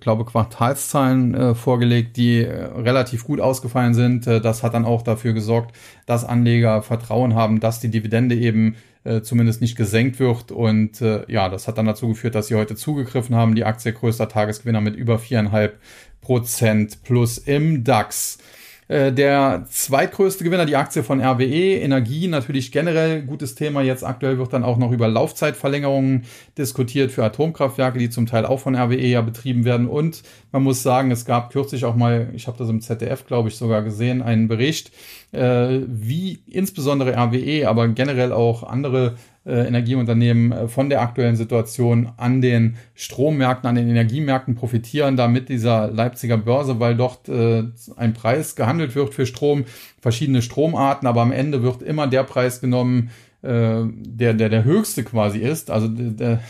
[0.00, 4.26] glaube Quartalszahlen äh, vorgelegt, die äh, relativ gut ausgefallen sind.
[4.26, 5.74] Äh, das hat dann auch dafür gesorgt,
[6.06, 10.50] dass Anleger Vertrauen haben, dass die Dividende eben äh, zumindest nicht gesenkt wird.
[10.50, 13.54] Und äh, ja, das hat dann dazu geführt, dass sie heute zugegriffen haben.
[13.54, 15.78] Die Aktie größter Tagesgewinner mit über viereinhalb
[16.20, 18.38] Prozent plus im DAX.
[18.88, 23.82] Äh, der zweitgrößte Gewinner, die Aktie von RWE, Energie, natürlich generell gutes Thema.
[23.82, 26.24] Jetzt aktuell wird dann auch noch über Laufzeitverlängerungen
[26.58, 29.88] diskutiert für Atomkraftwerke, die zum Teil auch von RWE ja betrieben werden.
[29.88, 33.48] Und man muss sagen, es gab kürzlich auch mal, ich habe das im ZDF, glaube
[33.48, 34.92] ich, sogar gesehen, einen Bericht,
[35.32, 39.14] äh, wie insbesondere RWE, aber generell auch andere
[39.46, 45.28] äh, Energieunternehmen äh, von der aktuellen Situation an den Strommärkten, an den Energiemärkten profitieren, da
[45.28, 47.64] mit dieser Leipziger Börse, weil dort äh,
[47.96, 49.64] ein Preis gehandelt wird für Strom,
[50.00, 53.10] verschiedene Stromarten, aber am Ende wird immer der Preis genommen,
[53.42, 56.40] äh, der, der der höchste quasi ist, also der,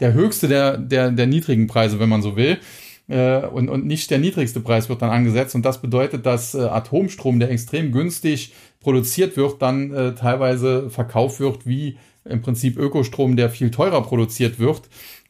[0.00, 2.58] der höchste der, der, der niedrigen Preise, wenn man so will.
[3.06, 5.54] Äh, und, und nicht der niedrigste Preis wird dann angesetzt.
[5.54, 11.40] Und das bedeutet, dass äh, Atomstrom, der extrem günstig produziert wird, dann äh, teilweise verkauft
[11.40, 14.82] wird wie im Prinzip Ökostrom, der viel teurer produziert wird.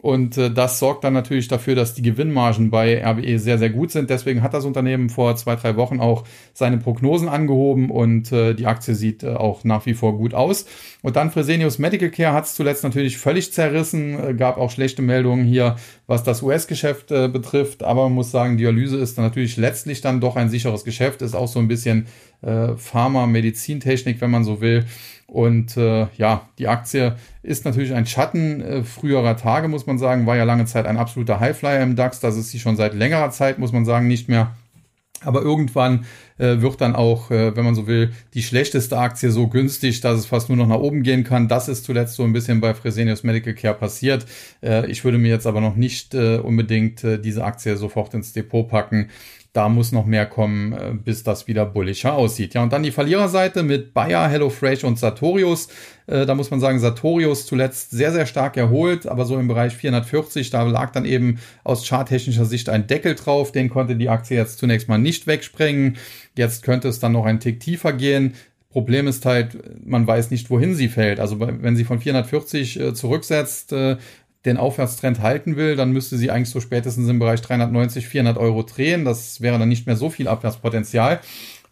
[0.04, 3.90] Und äh, das sorgt dann natürlich dafür, dass die Gewinnmargen bei RWE sehr, sehr gut
[3.90, 4.10] sind.
[4.10, 8.66] Deswegen hat das Unternehmen vor zwei, drei Wochen auch seine Prognosen angehoben und äh, die
[8.66, 10.66] Aktie sieht äh, auch nach wie vor gut aus.
[11.00, 15.00] Und dann Fresenius Medical Care hat es zuletzt natürlich völlig zerrissen, äh, gab auch schlechte
[15.00, 15.76] Meldungen hier,
[16.06, 17.82] was das US-Geschäft äh, betrifft.
[17.82, 21.34] Aber man muss sagen, Dialyse ist dann natürlich letztlich dann doch ein sicheres Geschäft, ist
[21.34, 22.08] auch so ein bisschen
[22.42, 24.84] äh, Pharma, Medizintechnik, wenn man so will.
[25.34, 30.26] Und äh, ja, die Aktie ist natürlich ein Schatten äh, früherer Tage, muss man sagen.
[30.26, 32.20] War ja lange Zeit ein absoluter Highflyer im DAX.
[32.20, 34.54] Das ist sie schon seit längerer Zeit, muss man sagen, nicht mehr.
[35.22, 36.04] Aber irgendwann
[36.38, 40.20] äh, wird dann auch, äh, wenn man so will, die schlechteste Aktie so günstig, dass
[40.20, 41.48] es fast nur noch nach oben gehen kann.
[41.48, 44.26] Das ist zuletzt so ein bisschen bei Fresenius Medical Care passiert.
[44.62, 48.32] Äh, ich würde mir jetzt aber noch nicht äh, unbedingt äh, diese Aktie sofort ins
[48.34, 49.10] Depot packen
[49.54, 52.54] da muss noch mehr kommen, äh, bis das wieder bullischer aussieht.
[52.54, 55.68] Ja, und dann die Verliererseite mit Bayer, HelloFresh und Sartorius.
[56.08, 59.74] Äh, da muss man sagen, Sartorius zuletzt sehr, sehr stark erholt, aber so im Bereich
[59.74, 63.52] 440, da lag dann eben aus charttechnischer Sicht ein Deckel drauf.
[63.52, 65.98] Den konnte die Aktie jetzt zunächst mal nicht wegsprengen.
[66.36, 68.34] Jetzt könnte es dann noch ein Tick tiefer gehen.
[68.70, 71.20] Problem ist halt, man weiß nicht, wohin sie fällt.
[71.20, 73.98] Also wenn sie von 440 äh, zurücksetzt, äh,
[74.44, 78.62] den Aufwärtstrend halten will, dann müsste sie eigentlich so spätestens im Bereich 390, 400 Euro
[78.62, 79.04] drehen.
[79.04, 81.20] Das wäre dann nicht mehr so viel Abwärtspotenzial.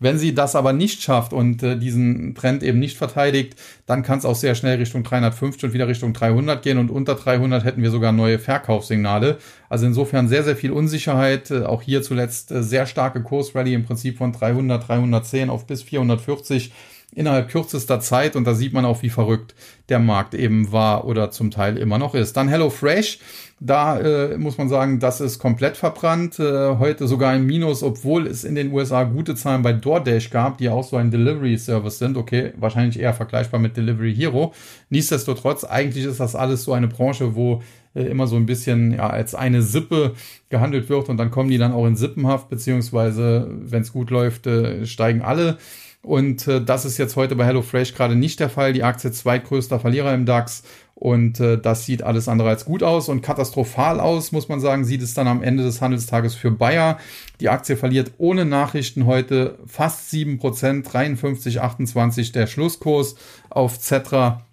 [0.03, 3.55] Wenn sie das aber nicht schafft und äh, diesen Trend eben nicht verteidigt,
[3.87, 7.15] dann kann es auch sehr schnell Richtung 350 und wieder Richtung 300 gehen und unter
[7.15, 9.39] 300 hätten wir sogar neue Verkaufssignale.
[9.69, 11.53] Also insofern sehr, sehr viel Unsicherheit.
[11.53, 15.85] Äh, auch hier zuletzt äh, sehr starke Kursrally im Prinzip von 300, 310 auf bis
[15.85, 16.73] 440
[17.15, 19.55] innerhalb kürzester Zeit und da sieht man auch, wie verrückt
[19.89, 22.37] der Markt eben war oder zum Teil immer noch ist.
[22.37, 23.19] Dann HelloFresh,
[23.61, 26.39] da äh, muss man sagen, das ist komplett verbrannt.
[26.39, 30.59] Äh, heute sogar im Minus, obwohl es in den USA gute Zahlen bei DoorDash gab,
[30.59, 32.17] die auch so ein Delivery Service sind.
[32.17, 34.55] Okay, wahrscheinlich eher vergleichbar mit Delivery Hero.
[34.89, 37.63] Nichtsdestotrotz, eigentlich ist das alles so eine Branche, wo
[37.95, 40.15] äh, immer so ein bisschen ja, als eine Sippe
[40.49, 44.47] gehandelt wird und dann kommen die dann auch in Sippenhaft, beziehungsweise wenn es gut läuft,
[44.47, 45.59] äh, steigen alle.
[46.03, 48.73] Und äh, das ist jetzt heute bei HelloFresh gerade nicht der Fall.
[48.73, 50.65] Die Aktie zweitgrößter Verlierer im DAX.
[50.95, 54.85] Und äh, das sieht alles andere als gut aus und katastrophal aus, muss man sagen,
[54.85, 56.99] sieht es dann am Ende des Handelstages für Bayer.
[57.41, 60.39] Die Aktie verliert ohne Nachrichten heute fast 7%,
[60.85, 63.17] 53,28 der Schlusskurs
[63.51, 64.47] auf Zetra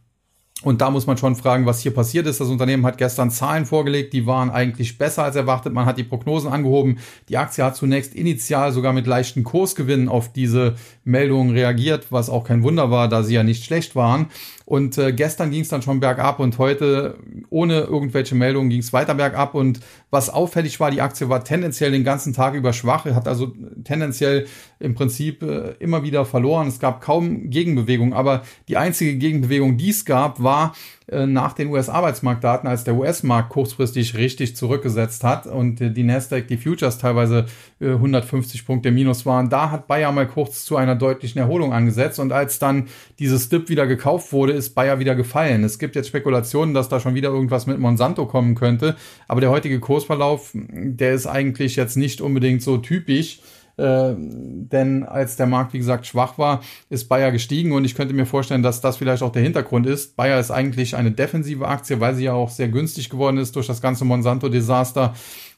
[0.61, 2.41] und da muss man schon fragen, was hier passiert ist.
[2.41, 5.71] Das Unternehmen hat gestern Zahlen vorgelegt, die waren eigentlich besser als erwartet.
[5.71, 6.99] Man hat die Prognosen angehoben.
[7.29, 12.43] Die Aktie hat zunächst initial sogar mit leichten Kursgewinnen auf diese Meldungen reagiert, was auch
[12.43, 14.27] kein Wunder war, da sie ja nicht schlecht waren.
[14.65, 17.17] Und äh, gestern ging es dann schon bergab und heute
[17.49, 19.55] ohne irgendwelche Meldungen ging es weiter bergab.
[19.55, 23.53] Und was auffällig war, die Aktie war tendenziell den ganzen Tag über schwach, hat also
[23.85, 24.45] tendenziell
[24.79, 26.67] im Prinzip äh, immer wieder verloren.
[26.67, 30.73] Es gab kaum Gegenbewegung, aber die einzige Gegenbewegung, die es gab, war
[31.07, 36.57] äh, nach den US-Arbeitsmarktdaten, als der US-Markt kurzfristig richtig zurückgesetzt hat und die Nasdaq, die
[36.57, 37.45] Futures teilweise
[37.81, 42.19] 150 äh, Punkte minus waren, da hat Bayer mal kurz zu einer deutlichen Erholung angesetzt
[42.19, 42.87] und als dann
[43.19, 45.65] dieses Dip wieder gekauft wurde, ist Bayer wieder gefallen.
[45.65, 48.95] Es gibt jetzt Spekulationen, dass da schon wieder irgendwas mit Monsanto kommen könnte,
[49.27, 53.39] aber der heutige Kursverlauf, der ist eigentlich jetzt nicht unbedingt so typisch
[53.79, 58.13] äh, denn als der Markt, wie gesagt, schwach war, ist Bayer gestiegen und ich könnte
[58.13, 60.15] mir vorstellen, dass das vielleicht auch der Hintergrund ist.
[60.15, 63.67] Bayer ist eigentlich eine defensive Aktie, weil sie ja auch sehr günstig geworden ist durch
[63.67, 65.13] das ganze Monsanto-Desaster.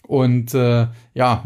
[0.07, 1.43] Und äh, ja,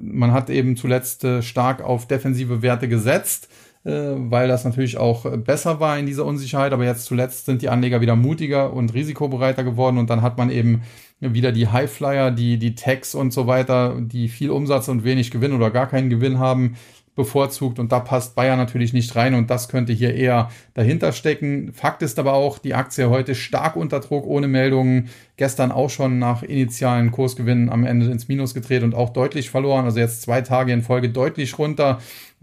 [0.00, 3.48] man hat eben zuletzt äh, stark auf defensive Werte gesetzt
[3.82, 6.72] äh, weil das natürlich auch besser war in dieser Unsicherheit.
[6.72, 10.50] Aber jetzt zuletzt sind die Anleger wieder mutiger und risikobereiter geworden und dann hat man
[10.50, 10.82] eben
[11.20, 15.52] wieder die Highflyer, die, die Techs und so weiter, die viel Umsatz und wenig Gewinn
[15.52, 16.76] oder gar keinen Gewinn haben,
[17.16, 21.72] bevorzugt und da passt Bayer natürlich nicht rein und das könnte hier eher dahinter stecken.
[21.72, 25.10] Fakt ist aber auch, die Aktie heute stark unter Druck, ohne Meldungen.
[25.36, 29.84] Gestern auch schon nach initialen Kursgewinnen am Ende ins Minus gedreht und auch deutlich verloren.
[29.84, 31.98] Also jetzt zwei Tage in Folge deutlich runter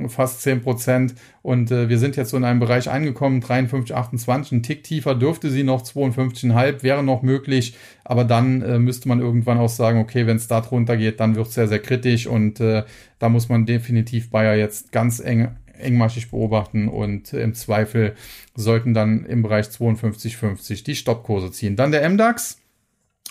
[0.07, 1.15] fast 10 Prozent.
[1.41, 4.51] Und äh, wir sind jetzt so in einem Bereich angekommen, 53, 28.
[4.51, 7.75] Ein Tick tiefer dürfte sie noch, 52,5 wäre noch möglich.
[8.03, 11.35] Aber dann äh, müsste man irgendwann auch sagen, okay, wenn es da drunter geht, dann
[11.35, 12.27] wird es sehr, sehr kritisch.
[12.27, 12.83] Und äh,
[13.19, 18.15] da muss man definitiv Bayer jetzt ganz eng engmaschig beobachten und im Zweifel
[18.55, 21.75] sollten dann im Bereich 52,50 die Stoppkurse ziehen.
[21.75, 22.59] Dann der MDAX.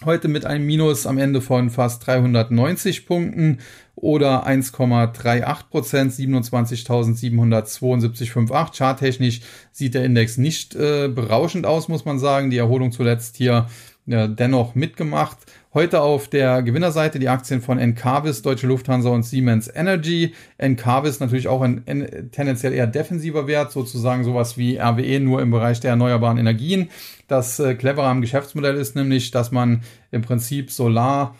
[0.04, 3.61] Heute mit einem Minus am Ende von fast 390 Punkten
[3.94, 8.76] oder 1,38 Prozent, 27.772,58.
[8.76, 9.40] Charttechnisch
[9.72, 12.50] sieht der Index nicht äh, berauschend aus, muss man sagen.
[12.50, 13.68] Die Erholung zuletzt hier
[14.06, 15.38] äh, dennoch mitgemacht.
[15.76, 20.32] Heute auf der Gewinnerseite die Aktien von Encarvis, Deutsche Lufthansa und Siemens Energy.
[20.56, 21.84] Encarvis natürlich auch ein,
[22.32, 26.88] tendenziell eher defensiver Wert, sozusagen sowas wie RWE nur im Bereich der erneuerbaren Energien.
[27.28, 31.36] Das äh, Clevere am Geschäftsmodell ist nämlich, dass man im Prinzip Solar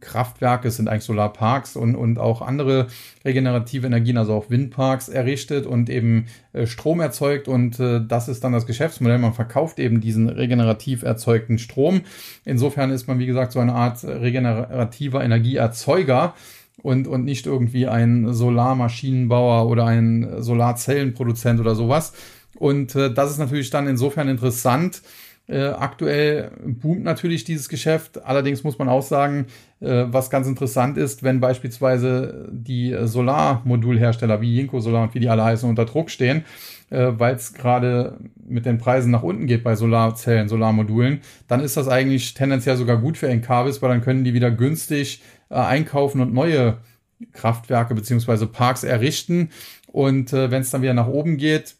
[0.00, 2.88] Kraftwerke, es sind eigentlich Solarparks und, und auch andere
[3.24, 8.44] regenerative Energien, also auch Windparks errichtet und eben äh, Strom erzeugt und äh, das ist
[8.44, 9.18] dann das Geschäftsmodell.
[9.18, 12.02] Man verkauft eben diesen regenerativ erzeugten Strom.
[12.44, 16.34] Insofern ist man, wie gesagt, so eine Art regenerativer Energieerzeuger
[16.82, 22.12] und, und nicht irgendwie ein Solarmaschinenbauer oder ein Solarzellenproduzent oder sowas.
[22.54, 25.02] Und äh, das ist natürlich dann insofern interessant,
[25.50, 28.24] äh, aktuell boomt natürlich dieses Geschäft.
[28.24, 29.46] Allerdings muss man auch sagen,
[29.80, 35.28] äh, was ganz interessant ist, wenn beispielsweise die Solarmodulhersteller wie Jinko Solar und wie die
[35.28, 36.44] alle heißen unter Druck stehen,
[36.90, 41.76] äh, weil es gerade mit den Preisen nach unten geht bei Solarzellen, Solarmodulen, dann ist
[41.76, 46.20] das eigentlich tendenziell sogar gut für Encarvis, weil dann können die wieder günstig äh, einkaufen
[46.20, 46.78] und neue
[47.32, 49.50] Kraftwerke beziehungsweise Parks errichten.
[49.88, 51.74] Und äh, wenn es dann wieder nach oben geht,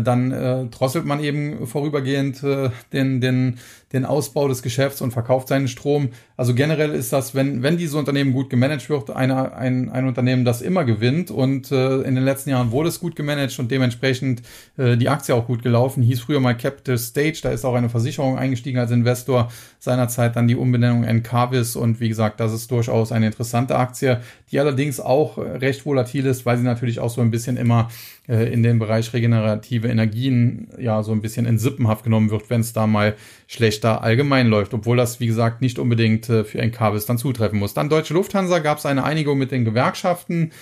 [0.00, 3.58] dann äh, drosselt man eben vorübergehend äh, den, den,
[3.92, 6.10] den Ausbau des Geschäfts und verkauft seinen Strom.
[6.36, 10.44] Also generell ist das, wenn, wenn diese Unternehmen gut gemanagt wird, eine, ein, ein Unternehmen,
[10.44, 11.30] das immer gewinnt.
[11.30, 14.42] Und äh, in den letzten Jahren wurde es gut gemanagt und dementsprechend
[14.76, 16.02] äh, die Aktie auch gut gelaufen.
[16.02, 19.50] Hieß früher mal Capital Stage, da ist auch eine Versicherung eingestiegen als Investor.
[19.80, 24.20] Seinerzeit dann die Umbenennung Encarvis und wie gesagt, das ist durchaus eine interessante Aktie,
[24.52, 27.88] die allerdings auch recht volatil ist, weil sie natürlich auch so ein bisschen immer
[28.28, 32.60] äh, in den Bereich regenerative Energien ja so ein bisschen in Sippenhaft genommen wird, wenn
[32.60, 33.16] es da mal
[33.50, 37.74] schlechter allgemein läuft, obwohl das, wie gesagt, nicht unbedingt äh, für Encarvis dann zutreffen muss.
[37.74, 40.52] Dann Deutsche Lufthansa gab es eine Einigung mit den Gewerkschaften.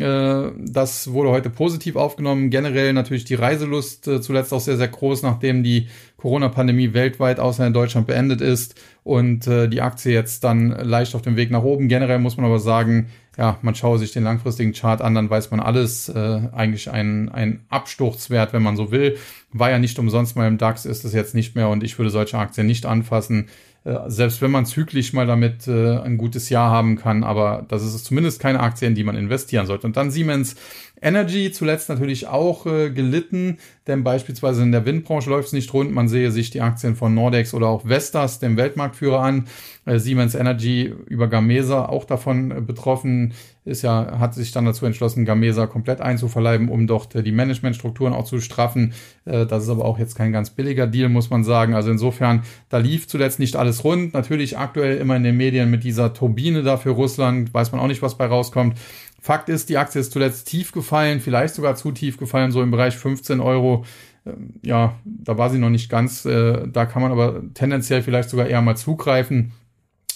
[0.00, 2.50] Äh, das wurde heute positiv aufgenommen.
[2.50, 7.66] Generell natürlich die Reiselust äh, zuletzt auch sehr, sehr groß, nachdem die Corona-Pandemie weltweit außer
[7.66, 11.62] in Deutschland beendet ist und äh, die Aktie jetzt dann leicht auf dem Weg nach
[11.62, 11.88] oben.
[11.88, 15.52] Generell muss man aber sagen, ja, man schaue sich den langfristigen Chart an, dann weiß
[15.52, 16.10] man alles.
[16.10, 19.16] Eigentlich ein, ein Absturzwert, wenn man so will.
[19.52, 22.10] War ja nicht umsonst mal im DAX, ist es jetzt nicht mehr und ich würde
[22.10, 23.48] solche Aktien nicht anfassen.
[23.88, 27.82] Äh, selbst wenn man zyklisch mal damit äh, ein gutes Jahr haben kann, aber das
[27.82, 29.86] ist zumindest keine Aktie, in die man investieren sollte.
[29.86, 30.56] Und dann Siemens
[31.00, 35.92] Energy zuletzt natürlich auch äh, gelitten, denn beispielsweise in der Windbranche läuft es nicht rund.
[35.92, 39.46] Man sehe sich die Aktien von Nordex oder auch Vestas, dem Weltmarktführer, an.
[39.84, 43.32] Äh, Siemens Energy über Gamesa auch davon äh, betroffen
[43.68, 48.14] ist ja, hat sich dann dazu entschlossen, Gamesa komplett einzuverleiben, um dort äh, die Managementstrukturen
[48.14, 48.94] auch zu straffen.
[49.24, 51.74] Äh, das ist aber auch jetzt kein ganz billiger Deal, muss man sagen.
[51.74, 54.14] Also insofern, da lief zuletzt nicht alles rund.
[54.14, 57.86] Natürlich aktuell immer in den Medien mit dieser Turbine da für Russland, weiß man auch
[57.86, 58.78] nicht, was bei rauskommt.
[59.20, 62.70] Fakt ist, die Aktie ist zuletzt tief gefallen, vielleicht sogar zu tief gefallen, so im
[62.70, 63.84] Bereich 15 Euro.
[64.24, 66.24] Ähm, ja, da war sie noch nicht ganz.
[66.24, 69.52] Äh, da kann man aber tendenziell vielleicht sogar eher mal zugreifen.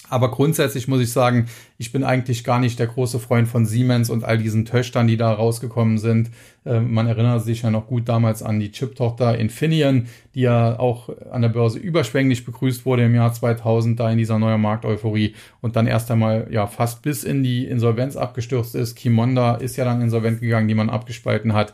[0.09, 4.09] Aber grundsätzlich muss ich sagen, ich bin eigentlich gar nicht der große Freund von Siemens
[4.09, 6.29] und all diesen Töchtern, die da rausgekommen sind.
[6.65, 11.09] Äh, man erinnert sich ja noch gut damals an die Chip-Tochter Infineon, die ja auch
[11.31, 15.75] an der Börse überschwänglich begrüßt wurde im Jahr 2000, da in dieser neuen Markteuphorie und
[15.75, 18.95] dann erst einmal ja fast bis in die Insolvenz abgestürzt ist.
[18.95, 21.73] Kimonda ist ja dann insolvent gegangen, die man abgespalten hat.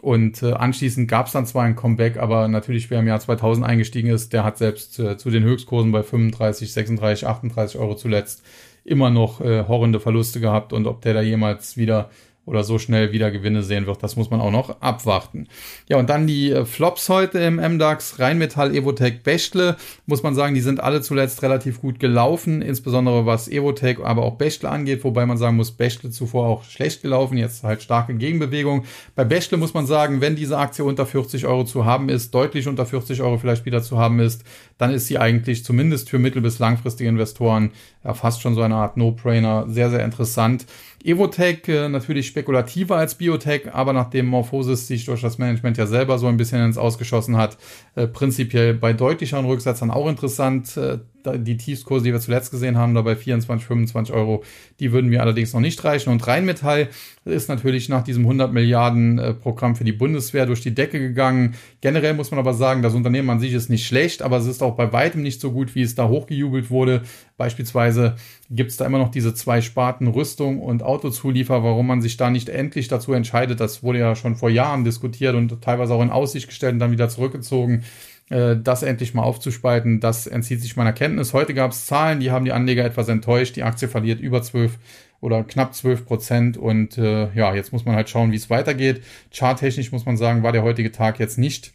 [0.00, 3.66] Und äh, anschließend gab es dann zwar ein Comeback, aber natürlich, wer im Jahr 2000
[3.66, 8.42] eingestiegen ist, der hat selbst äh, zu den Höchstkursen bei 35, 36, 38 Euro zuletzt
[8.84, 10.72] immer noch äh, horrende Verluste gehabt.
[10.72, 12.08] Und ob der da jemals wieder
[12.46, 14.02] oder so schnell wieder Gewinne sehen wird.
[14.02, 15.46] Das muss man auch noch abwarten.
[15.88, 18.18] Ja, und dann die äh, Flops heute im MDAX.
[18.18, 19.76] Rheinmetall, Evotech, Bechtle.
[20.06, 24.36] Muss man sagen, die sind alle zuletzt relativ gut gelaufen, insbesondere was Evotech, aber auch
[24.36, 28.84] Bechtle angeht, wobei man sagen muss, Bechtle zuvor auch schlecht gelaufen, jetzt halt starke Gegenbewegung.
[29.14, 32.66] Bei Bechtle muss man sagen, wenn diese Aktie unter 40 Euro zu haben ist, deutlich
[32.66, 34.44] unter 40 Euro vielleicht wieder zu haben ist,
[34.78, 37.70] dann ist sie eigentlich zumindest für mittel- bis langfristige Investoren
[38.02, 40.66] ja fast schon so eine Art No-Brainer, sehr, sehr interessant.
[41.04, 46.18] Evotech äh, natürlich spekulativer als Biotech, aber nachdem Morphosis sich durch das Management ja selber
[46.18, 47.56] so ein bisschen ins Ausgeschossen hat,
[47.94, 50.76] äh, prinzipiell bei deutlicheren Rücksetzern auch interessant.
[50.76, 54.42] Äh, die Tiefskurse, die wir zuletzt gesehen haben, da bei 24, 25 Euro,
[54.78, 56.10] die würden mir allerdings noch nicht reichen.
[56.10, 56.88] Und Rheinmetall
[57.24, 61.54] ist natürlich nach diesem 100 Milliarden äh, Programm für die Bundeswehr durch die Decke gegangen.
[61.80, 64.62] Generell muss man aber sagen, das Unternehmen an sich ist nicht schlecht, aber es ist
[64.62, 67.02] auch bei weitem nicht so gut, wie es da hochgejubelt wurde.
[67.36, 68.16] Beispielsweise
[68.50, 72.30] gibt es da immer noch diese zwei Sparten Rüstung und Autozuliefer, warum man sich da
[72.30, 73.60] nicht endlich dazu entscheidet.
[73.60, 76.92] Das wurde ja schon vor Jahren diskutiert und teilweise auch in Aussicht gestellt und dann
[76.92, 77.84] wieder zurückgezogen
[78.30, 81.32] das endlich mal aufzuspalten, das entzieht sich meiner Kenntnis.
[81.32, 83.56] Heute gab es Zahlen, die haben die Anleger etwas enttäuscht.
[83.56, 84.78] Die Aktie verliert über 12
[85.20, 89.02] oder knapp 12 Prozent und äh, ja, jetzt muss man halt schauen, wie es weitergeht.
[89.32, 91.72] Charttechnisch muss man sagen, war der heutige Tag jetzt nicht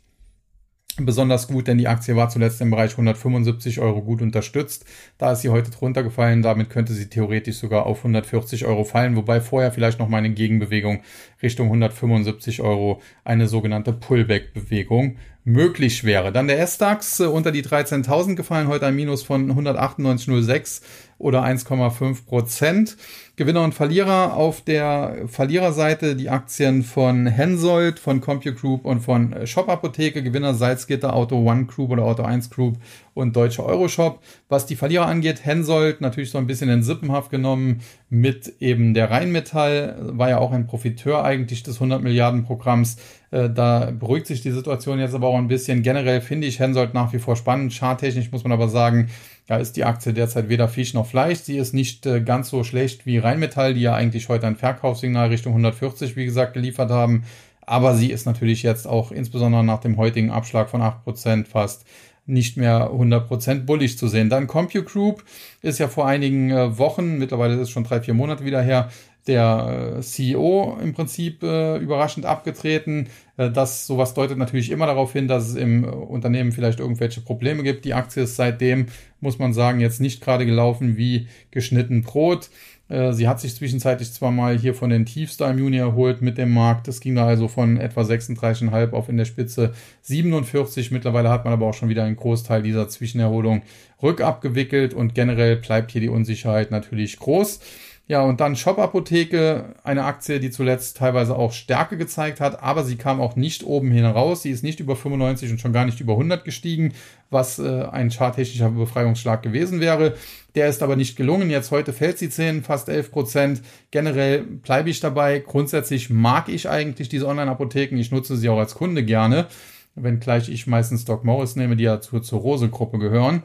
[0.98, 4.86] besonders gut, denn die Aktie war zuletzt im Bereich 175 Euro gut unterstützt.
[5.18, 6.42] Da ist sie heute drunter gefallen.
[6.42, 10.30] Damit könnte sie theoretisch sogar auf 140 Euro fallen, wobei vorher vielleicht noch mal eine
[10.32, 11.02] Gegenbewegung
[11.44, 16.32] Richtung 175 Euro, eine sogenannte Pullback-Bewegung möglich wäre.
[16.32, 20.82] Dann der S-DAX äh, unter die 13.000 gefallen, heute ein Minus von 198,06
[21.18, 22.98] oder 1,5 Prozent.
[23.38, 29.68] Gewinner und Verlierer auf der Verliererseite die Aktien von Hensoldt, von CompuGroup und von Shop
[29.68, 30.24] Apotheke.
[30.24, 32.78] Gewinner Salzgitter, Auto One Group oder Auto 1 Group
[33.14, 34.22] und Deutsche Euroshop.
[34.48, 39.12] Was die Verlierer angeht, Hensoldt natürlich so ein bisschen in Sippenhaft genommen mit eben der
[39.12, 42.98] Rheinmetall, war ja auch ein Profiteur eigentlich des 100 Milliarden Programms.
[43.32, 45.84] Äh, da beruhigt sich die Situation jetzt aber auch ein bisschen.
[45.84, 47.74] Generell finde ich Hensoldt nach wie vor spannend.
[47.74, 49.10] Charttechnisch muss man aber sagen,
[49.48, 51.40] da ist die Aktie derzeit weder Fisch noch Fleisch.
[51.40, 55.28] Sie ist nicht äh, ganz so schlecht wie Rheinmetall, die ja eigentlich heute ein Verkaufssignal
[55.28, 57.26] Richtung 140, wie gesagt, geliefert haben.
[57.62, 61.86] Aber sie ist natürlich jetzt auch insbesondere nach dem heutigen Abschlag von 8% fast
[62.28, 64.30] nicht mehr 100% bullig zu sehen.
[64.30, 65.24] Dann CompuGroup
[65.62, 68.90] ist ja vor einigen äh, Wochen, mittlerweile ist es schon drei, vier Monate wieder her,
[69.28, 73.08] der äh, CEO im Prinzip äh, überraschend abgetreten.
[73.38, 77.64] Äh, das sowas deutet natürlich immer darauf hin, dass es im Unternehmen vielleicht irgendwelche Probleme
[77.64, 77.86] gibt.
[77.86, 78.88] Die Aktie ist seitdem,
[79.20, 82.50] muss man sagen, jetzt nicht gerade gelaufen wie geschnitten Brot.
[82.88, 86.38] Äh, sie hat sich zwischenzeitlich zwar mal hier von den Tiefs im Juni erholt mit
[86.38, 86.88] dem Markt.
[86.88, 89.74] Das ging da also von etwa 36,5 auf in der Spitze
[90.04, 90.92] 47.
[90.92, 93.64] Mittlerweile hat man aber auch schon wieder einen Großteil dieser Zwischenerholung
[94.04, 97.60] rückabgewickelt und generell bleibt hier die Unsicherheit natürlich groß.
[98.08, 102.84] Ja, und dann Shop Apotheke, eine Aktie, die zuletzt teilweise auch Stärke gezeigt hat, aber
[102.84, 104.44] sie kam auch nicht oben hin raus.
[104.44, 106.94] Sie ist nicht über 95 und schon gar nicht über 100 gestiegen,
[107.32, 110.14] was äh, ein charttechnischer Befreiungsschlag gewesen wäre.
[110.54, 111.50] Der ist aber nicht gelungen.
[111.50, 113.62] Jetzt heute fällt sie 10, fast 11 Prozent.
[113.90, 115.40] Generell bleibe ich dabei.
[115.40, 117.98] Grundsätzlich mag ich eigentlich diese Online-Apotheken.
[117.98, 119.48] Ich nutze sie auch als Kunde gerne,
[119.96, 123.42] wenngleich ich meistens Doc Morris nehme, die ja zur, zur Rose-Gruppe gehören.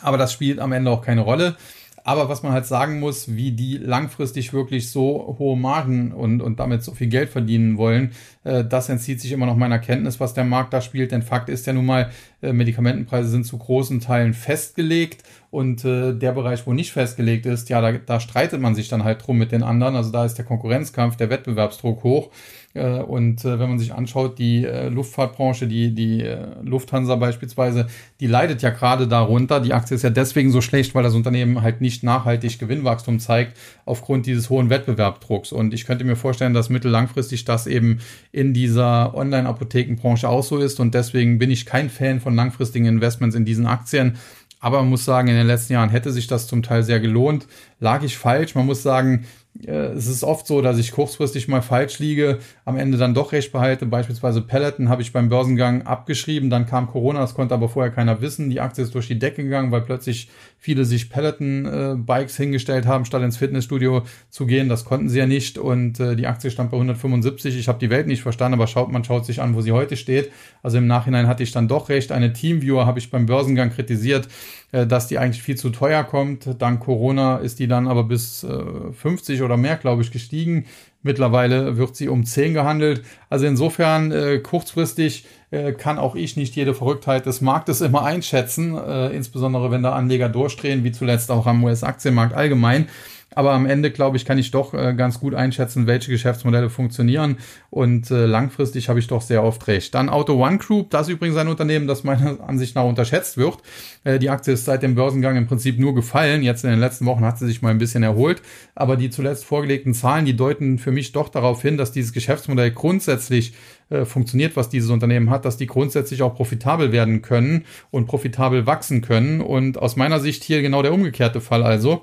[0.00, 1.56] Aber das spielt am Ende auch keine Rolle.
[2.04, 6.60] Aber was man halt sagen muss, wie die langfristig wirklich so hohe Margen und, und
[6.60, 8.12] damit so viel Geld verdienen wollen,
[8.44, 11.12] äh, das entzieht sich immer noch meiner Kenntnis, was der Markt da spielt.
[11.12, 12.10] Denn Fakt ist ja nun mal,
[12.42, 17.68] äh, Medikamentenpreise sind zu großen Teilen festgelegt und äh, der Bereich, wo nicht festgelegt ist,
[17.70, 19.96] ja, da, da streitet man sich dann halt drum mit den anderen.
[19.96, 22.30] Also da ist der Konkurrenzkampf, der Wettbewerbsdruck hoch.
[22.72, 26.24] Äh, und äh, wenn man sich anschaut, die äh, Luftfahrtbranche, die, die
[26.62, 27.88] Lufthansa beispielsweise,
[28.20, 29.60] die leidet ja gerade darunter.
[29.60, 33.56] Die Aktie ist ja deswegen so schlecht, weil das Unternehmen halt nicht nachhaltig Gewinnwachstum zeigt
[33.84, 35.50] aufgrund dieses hohen Wettbewerbsdrucks.
[35.50, 37.98] Und ich könnte mir vorstellen, dass mittellangfristig das eben
[38.30, 40.78] in dieser Online-Apothekenbranche auch so ist.
[40.78, 44.16] Und deswegen bin ich kein Fan von langfristigen Investments in diesen Aktien.
[44.60, 47.46] Aber man muss sagen, in den letzten Jahren hätte sich das zum Teil sehr gelohnt.
[47.80, 48.54] Lag ich falsch?
[48.54, 49.24] Man muss sagen,
[49.66, 53.52] es ist oft so, dass ich kurzfristig mal falsch liege, am Ende dann doch recht
[53.52, 53.84] behalte.
[53.84, 58.20] Beispielsweise Peloton habe ich beim Börsengang abgeschrieben, dann kam Corona, das konnte aber vorher keiner
[58.20, 58.48] wissen.
[58.48, 63.04] Die Aktie ist durch die Decke gegangen, weil plötzlich viele sich Peloton-Bikes äh, hingestellt haben,
[63.04, 64.68] statt ins Fitnessstudio zu gehen.
[64.68, 67.58] Das konnten sie ja nicht und äh, die Aktie stand bei 175.
[67.58, 69.96] Ich habe die Welt nicht verstanden, aber schaut, man schaut sich an, wo sie heute
[69.96, 70.30] steht.
[70.62, 72.12] Also im Nachhinein hatte ich dann doch recht.
[72.12, 74.28] Eine Teamviewer habe ich beim Börsengang kritisiert, äh,
[74.72, 76.60] dass die eigentlich viel zu teuer kommt.
[76.60, 80.66] Dank Corona ist die dann aber bis äh, 50 oder mehr, glaube ich, gestiegen.
[81.02, 83.02] Mittlerweile wird sie um 10 gehandelt.
[83.30, 88.76] Also insofern äh, kurzfristig äh, kann auch ich nicht jede Verrücktheit des Marktes immer einschätzen,
[88.76, 92.88] äh, insbesondere wenn da Anleger durchdrehen, wie zuletzt auch am US-Aktienmarkt allgemein.
[93.34, 97.36] Aber am Ende, glaube ich, kann ich doch äh, ganz gut einschätzen, welche Geschäftsmodelle funktionieren.
[97.70, 99.94] Und äh, langfristig habe ich doch sehr oft recht.
[99.94, 103.58] Dann Auto One Group, das ist übrigens ein Unternehmen, das meiner Ansicht nach unterschätzt wird.
[104.02, 106.42] Äh, die Aktie ist seit dem Börsengang im Prinzip nur gefallen.
[106.42, 108.42] Jetzt in den letzten Wochen hat sie sich mal ein bisschen erholt.
[108.74, 112.72] Aber die zuletzt vorgelegten Zahlen, die deuten für mich doch darauf hin, dass dieses Geschäftsmodell
[112.72, 113.54] grundsätzlich
[113.90, 118.66] äh, funktioniert, was dieses Unternehmen hat, dass die grundsätzlich auch profitabel werden können und profitabel
[118.66, 119.40] wachsen können.
[119.40, 122.02] Und aus meiner Sicht hier genau der umgekehrte Fall also.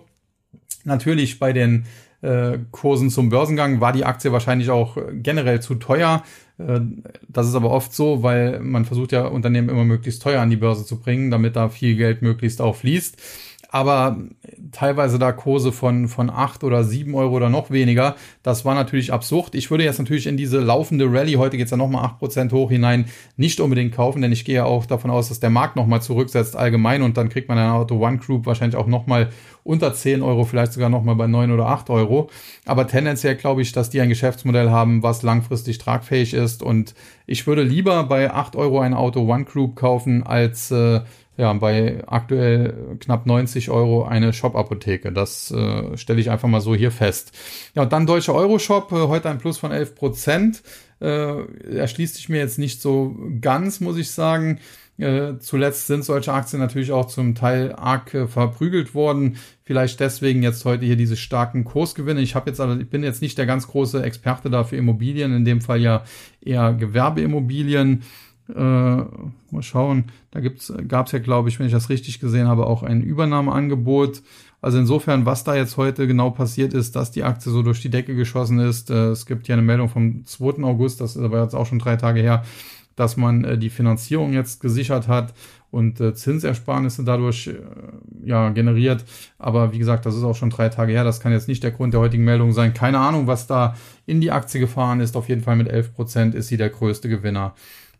[0.87, 1.85] Natürlich bei den
[2.21, 6.23] äh, Kursen zum Börsengang war die Aktie wahrscheinlich auch generell zu teuer.
[6.57, 6.79] Äh,
[7.27, 10.55] das ist aber oft so, weil man versucht ja Unternehmen immer möglichst teuer an die
[10.55, 13.17] Börse zu bringen, damit da viel Geld möglichst auch fließt
[13.69, 14.17] aber
[14.71, 18.15] teilweise da Kurse von, von acht oder sieben Euro oder noch weniger.
[18.43, 19.55] Das war natürlich absurd.
[19.55, 23.05] Ich würde jetzt natürlich in diese laufende Rallye, heute geht's ja nochmal Prozent hoch hinein,
[23.35, 26.55] nicht unbedingt kaufen, denn ich gehe ja auch davon aus, dass der Markt nochmal zurücksetzt
[26.55, 29.29] allgemein und dann kriegt man eine Auto One Group wahrscheinlich auch nochmal
[29.67, 32.29] unter zehn Euro, vielleicht sogar nochmal bei neun oder acht Euro.
[32.65, 36.93] Aber tendenziell glaube ich, dass die ein Geschäftsmodell haben, was langfristig tragfähig ist und
[37.25, 41.01] ich würde lieber bei acht Euro ein Auto One Group kaufen als äh,
[41.37, 45.11] ja, bei aktuell knapp 90 Euro eine Shop-Apotheke.
[45.11, 47.31] Das äh, stelle ich einfach mal so hier fest.
[47.75, 50.63] Ja, und dann Deutsche Euroshop, äh, heute ein Plus von 11 Prozent.
[50.99, 51.43] Äh,
[51.77, 54.59] erschließt sich mir jetzt nicht so ganz, muss ich sagen.
[54.97, 59.37] Äh, zuletzt sind solche Aktien natürlich auch zum Teil arg äh, verprügelt worden.
[59.63, 62.21] Vielleicht deswegen jetzt heute hier diese starken Kursgewinne.
[62.21, 65.33] Ich habe jetzt also, ich bin jetzt nicht der ganz große Experte da für Immobilien,
[65.35, 66.03] in dem Fall ja
[66.41, 68.03] eher Gewerbeimmobilien.
[68.49, 72.65] Äh, mal schauen, da gab es ja, glaube ich, wenn ich das richtig gesehen habe,
[72.65, 74.23] auch ein Übernahmeangebot.
[74.61, 77.89] Also insofern, was da jetzt heute genau passiert ist, dass die Aktie so durch die
[77.89, 78.89] Decke geschossen ist.
[78.89, 80.63] Äh, es gibt ja eine Meldung vom 2.
[80.63, 82.43] August, das ist aber jetzt auch schon drei Tage her,
[82.97, 85.33] dass man äh, die Finanzierung jetzt gesichert hat
[85.71, 87.59] und äh, Zinsersparnisse dadurch äh,
[88.25, 89.05] ja generiert.
[89.37, 91.05] Aber wie gesagt, das ist auch schon drei Tage her.
[91.05, 92.73] Das kann jetzt nicht der Grund der heutigen Meldung sein.
[92.73, 93.75] Keine Ahnung, was da
[94.05, 95.15] in die Aktie gefahren ist.
[95.15, 97.53] Auf jeden Fall mit 11 Prozent ist sie der größte Gewinner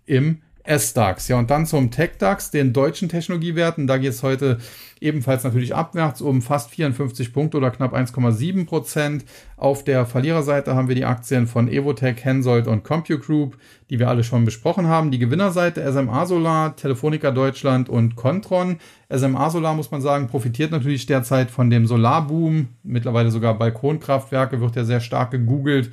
[0.06, 1.28] im S-DAX.
[1.30, 3.88] Ja, und dann zum Tech-DAX, den deutschen Technologiewerten.
[3.88, 4.60] Da geht es heute
[5.00, 9.26] ebenfalls natürlich abwärts um fast 54 Punkte oder knapp 1,7 Prozent.
[9.56, 13.58] Auf der Verliererseite haben wir die Aktien von Evotech, Hensoldt und CompuGroup,
[13.90, 15.12] die wir alle schon besprochen haben.
[15.12, 18.78] Die Gewinnerseite SMA Solar, Telefonica Deutschland und Contron.
[19.10, 22.68] SMA Solar, muss man sagen, profitiert natürlich derzeit von dem Solarboom.
[22.84, 25.92] Mittlerweile sogar Balkonkraftwerke wird ja sehr stark gegoogelt.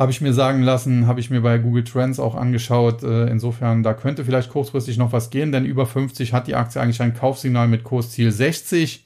[0.00, 3.02] Habe ich mir sagen lassen, habe ich mir bei Google Trends auch angeschaut.
[3.02, 6.80] Äh, insofern, da könnte vielleicht kurzfristig noch was gehen, denn über 50 hat die Aktie
[6.80, 9.04] eigentlich ein Kaufsignal mit Kursziel 60.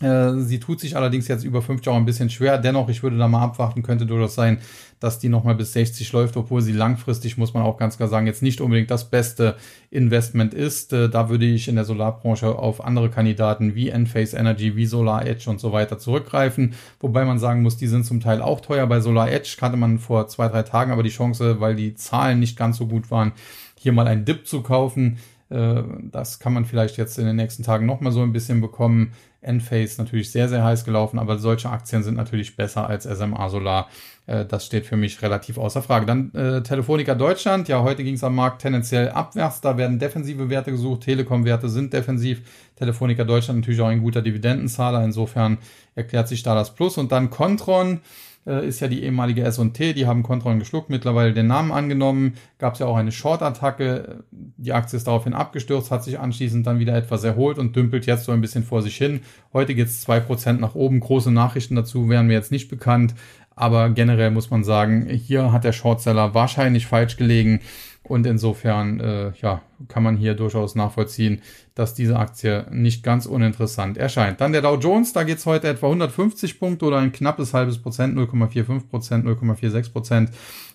[0.00, 2.58] Äh, sie tut sich allerdings jetzt über 50 auch ein bisschen schwer.
[2.58, 4.58] Dennoch, ich würde da mal abwarten, könnte durchaus sein,
[5.00, 8.26] dass die nochmal bis 60 läuft, obwohl sie langfristig, muss man auch ganz klar sagen,
[8.26, 9.56] jetzt nicht unbedingt das beste
[9.90, 10.92] Investment ist.
[10.92, 15.26] Äh, da würde ich in der Solarbranche auf andere Kandidaten wie Enphase Energy, wie Solar
[15.26, 16.74] Edge und so weiter zurückgreifen.
[17.00, 18.86] Wobei man sagen muss, die sind zum Teil auch teuer.
[18.86, 22.40] Bei Solar Edge hatte man vor zwei, drei Tagen aber die Chance, weil die Zahlen
[22.40, 23.32] nicht ganz so gut waren,
[23.78, 25.18] hier mal einen Dip zu kaufen.
[25.52, 29.12] Äh, das kann man vielleicht jetzt in den nächsten Tagen nochmal so ein bisschen bekommen.
[29.42, 33.88] Enphase natürlich sehr, sehr heiß gelaufen, aber solche Aktien sind natürlich besser als SMA Solar.
[34.26, 36.06] Äh, das steht für mich relativ außer Frage.
[36.06, 37.68] Dann äh, Telefonica Deutschland.
[37.68, 39.60] Ja, heute ging es am Markt tendenziell abwärts.
[39.60, 41.02] Da werden defensive Werte gesucht.
[41.02, 42.42] Telekom-Werte sind defensiv.
[42.76, 45.04] Telefonica Deutschland natürlich auch ein guter Dividendenzahler.
[45.04, 45.58] Insofern
[45.94, 46.96] erklärt sich da das Plus.
[46.96, 48.00] Und dann Contron
[48.46, 52.74] äh, ist ja die ehemalige S&T, die haben Kontrollen geschluckt, mittlerweile den Namen angenommen, gab
[52.74, 56.96] es ja auch eine Short-Attacke, die Aktie ist daraufhin abgestürzt, hat sich anschließend dann wieder
[56.96, 59.20] etwas erholt und dümpelt jetzt so ein bisschen vor sich hin.
[59.52, 63.14] Heute geht es 2% nach oben, große Nachrichten dazu wären mir jetzt nicht bekannt,
[63.54, 67.60] aber generell muss man sagen, hier hat der Shortseller wahrscheinlich falsch gelegen.
[68.04, 71.40] Und insofern äh, ja, kann man hier durchaus nachvollziehen,
[71.74, 74.40] dass diese Aktie nicht ganz uninteressant erscheint.
[74.40, 77.78] Dann der Dow Jones, da geht es heute etwa 150 Punkte oder ein knappes halbes
[77.80, 80.30] Prozent, 0,45 Prozent, 0,46 Prozent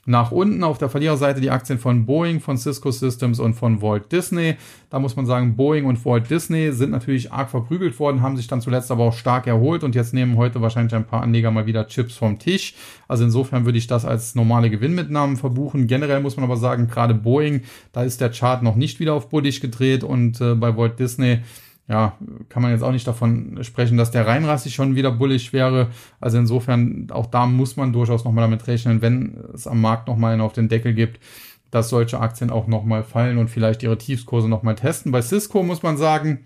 [0.07, 0.63] nach unten.
[0.63, 4.55] Auf der Verliererseite die Aktien von Boeing, von Cisco Systems und von Walt Disney.
[4.89, 8.47] Da muss man sagen, Boeing und Walt Disney sind natürlich arg verprügelt worden, haben sich
[8.47, 11.65] dann zuletzt aber auch stark erholt und jetzt nehmen heute wahrscheinlich ein paar Anleger mal
[11.65, 12.73] wieder Chips vom Tisch.
[13.09, 15.87] Also insofern würde ich das als normale Gewinnmitnahmen verbuchen.
[15.87, 19.29] Generell muss man aber sagen, gerade Boeing, da ist der Chart noch nicht wieder auf
[19.29, 21.39] bullig gedreht und äh, bei Walt Disney
[21.88, 22.17] ja,
[22.49, 25.88] kann man jetzt auch nicht davon sprechen, dass der reinrassig schon wieder bullig wäre.
[26.19, 30.33] Also insofern, auch da muss man durchaus nochmal damit rechnen, wenn es am Markt nochmal
[30.33, 31.23] einen auf den Deckel gibt,
[31.71, 35.11] dass solche Aktien auch nochmal fallen und vielleicht ihre Tiefskurse nochmal testen.
[35.11, 36.45] Bei Cisco muss man sagen,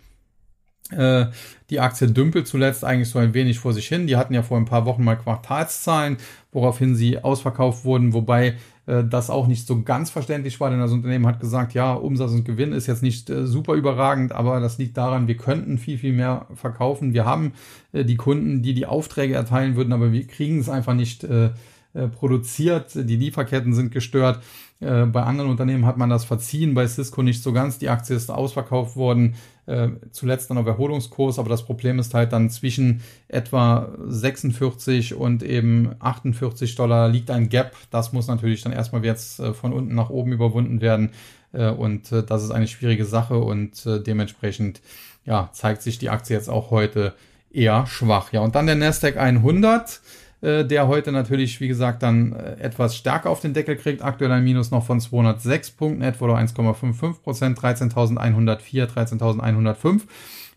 [0.91, 4.07] die Aktie dümpelt zuletzt eigentlich so ein wenig vor sich hin.
[4.07, 6.17] Die hatten ja vor ein paar Wochen mal Quartalszahlen,
[6.51, 8.55] woraufhin sie ausverkauft wurden, wobei
[8.91, 12.31] äh, das auch nicht so ganz verständlich war, denn das Unternehmen hat gesagt, ja, Umsatz
[12.31, 15.97] und Gewinn ist jetzt nicht äh, super überragend, aber das liegt daran, wir könnten viel,
[15.97, 17.13] viel mehr verkaufen.
[17.13, 17.53] Wir haben
[17.93, 21.51] äh, die Kunden, die die Aufträge erteilen würden, aber wir kriegen es einfach nicht äh,
[21.93, 22.91] äh, produziert.
[22.95, 24.41] Die Lieferketten sind gestört.
[24.79, 27.79] Äh, bei anderen Unternehmen hat man das verziehen, bei Cisco nicht so ganz.
[27.79, 29.35] Die Aktie ist ausverkauft worden,
[29.65, 35.43] äh, zuletzt dann auf Erholungskurs, aber das Problem ist halt dann zwischen etwa 46 und
[35.43, 37.75] eben 48 Dollar liegt ein Gap.
[37.89, 41.09] Das muss natürlich dann erstmal jetzt von unten nach oben überwunden werden
[41.51, 44.81] und das ist eine schwierige Sache und dementsprechend
[45.25, 47.13] ja, zeigt sich die Aktie jetzt auch heute
[47.51, 48.31] eher schwach.
[48.31, 49.99] Ja, und dann der Nasdaq 100
[50.41, 54.03] äh, der heute natürlich, wie gesagt, dann äh, etwas stärker auf den Deckel kriegt.
[54.03, 60.01] Aktuell ein Minus noch von 206 Punkten, etwa 1,55 Prozent, 13.104, 13.105.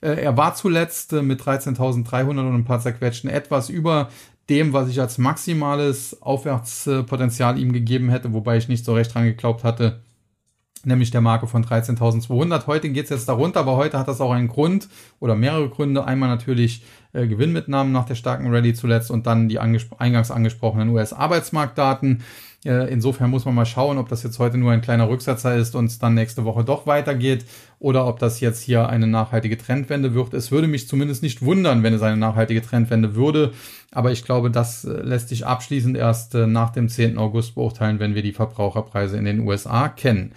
[0.01, 4.09] Er war zuletzt äh, mit 13.300 und ein paar zerquetschten etwas über
[4.49, 9.25] dem, was ich als maximales Aufwärtspotenzial ihm gegeben hätte, wobei ich nicht so recht dran
[9.25, 10.01] geglaubt hatte,
[10.85, 12.67] nämlich der Marke von 13.200.
[12.67, 14.89] Heute geht es jetzt darunter, aber heute hat das auch einen Grund
[15.21, 16.05] oder mehrere Gründe.
[16.05, 16.83] Einmal natürlich
[17.15, 22.23] äh, Gewinnmitnahmen nach der starken Rallye zuletzt und dann die angespro eingangs angesprochenen US-Arbeitsmarktdaten.
[22.65, 25.75] Äh, insofern muss man mal schauen, ob das jetzt heute nur ein kleiner Rücksetzer ist
[25.77, 27.45] und es dann nächste Woche doch weitergeht
[27.79, 30.35] oder ob das jetzt hier eine nachhaltige Trendwende wird.
[30.35, 33.53] Es würde mich zumindest nicht wundern, wenn es eine nachhaltige Trendwende würde,
[33.93, 37.19] aber ich glaube, das äh, lässt sich abschließend erst nach dem 10.
[37.19, 40.33] August beurteilen, wenn wir die Verbraucherpreise in den USA kennen.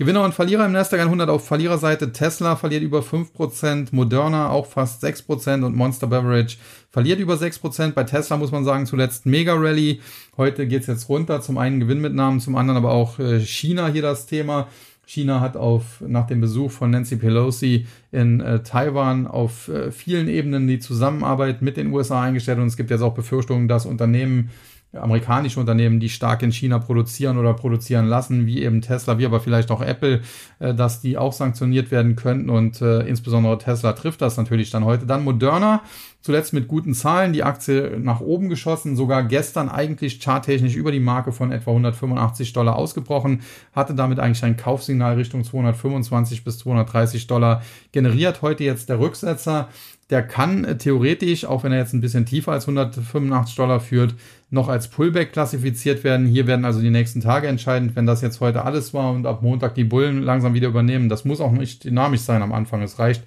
[0.00, 2.12] Gewinner und Verlierer im Nasdaq 100 auf Verliererseite.
[2.12, 6.56] Tesla verliert über 5%, Moderna auch fast 6% und Monster Beverage
[6.88, 7.94] verliert über 6%.
[7.94, 10.00] Bei Tesla muss man sagen, zuletzt Mega Rally.
[10.36, 11.40] Heute geht's jetzt runter.
[11.40, 14.68] Zum einen Gewinnmitnahmen, zum anderen aber auch äh, China hier das Thema.
[15.04, 20.28] China hat auf, nach dem Besuch von Nancy Pelosi in äh, Taiwan auf äh, vielen
[20.28, 24.50] Ebenen die Zusammenarbeit mit den USA eingestellt und es gibt jetzt auch Befürchtungen, dass Unternehmen
[24.92, 29.40] amerikanische Unternehmen, die stark in China produzieren oder produzieren lassen, wie eben Tesla, wie aber
[29.40, 30.22] vielleicht auch Apple,
[30.60, 34.84] äh, dass die auch sanktioniert werden könnten und äh, insbesondere Tesla trifft das natürlich dann
[34.84, 35.04] heute.
[35.04, 35.82] Dann Moderna
[36.22, 41.00] zuletzt mit guten Zahlen die Aktie nach oben geschossen, sogar gestern eigentlich charttechnisch über die
[41.00, 43.42] Marke von etwa 185 Dollar ausgebrochen,
[43.74, 47.62] hatte damit eigentlich ein Kaufsignal Richtung 225 bis 230 Dollar
[47.92, 48.42] generiert.
[48.42, 49.68] Heute jetzt der Rücksetzer
[50.10, 54.14] der kann äh, theoretisch, auch wenn er jetzt ein bisschen tiefer als 185 Dollar führt,
[54.50, 56.26] noch als Pullback klassifiziert werden.
[56.26, 59.42] Hier werden also die nächsten Tage entscheidend, wenn das jetzt heute alles war und ab
[59.42, 61.10] Montag die Bullen langsam wieder übernehmen.
[61.10, 62.82] Das muss auch nicht dynamisch sein am Anfang.
[62.82, 63.22] Es reicht,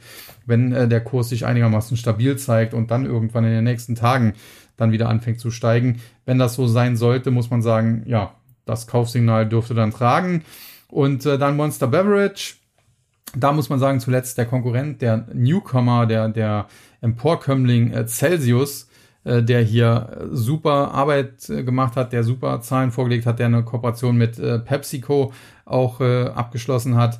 [0.46, 4.34] wenn äh, der Kurs sich einigermaßen stabil zeigt und dann irgendwann in den nächsten Tagen
[4.78, 6.02] dann wieder anfängt zu steigen.
[6.26, 8.34] Wenn das so sein sollte, muss man sagen, ja,
[8.66, 10.44] das Kaufsignal dürfte dann tragen.
[10.88, 12.56] Und äh, dann Monster Beverage
[13.36, 16.68] da muss man sagen, zuletzt der Konkurrent, der Newcomer, der, der
[17.02, 18.88] Emporkömmling äh, Celsius,
[19.24, 23.48] äh, der hier äh, super Arbeit äh, gemacht hat, der super Zahlen vorgelegt hat, der
[23.48, 25.34] eine Kooperation mit äh, PepsiCo
[25.66, 27.20] auch äh, abgeschlossen hat,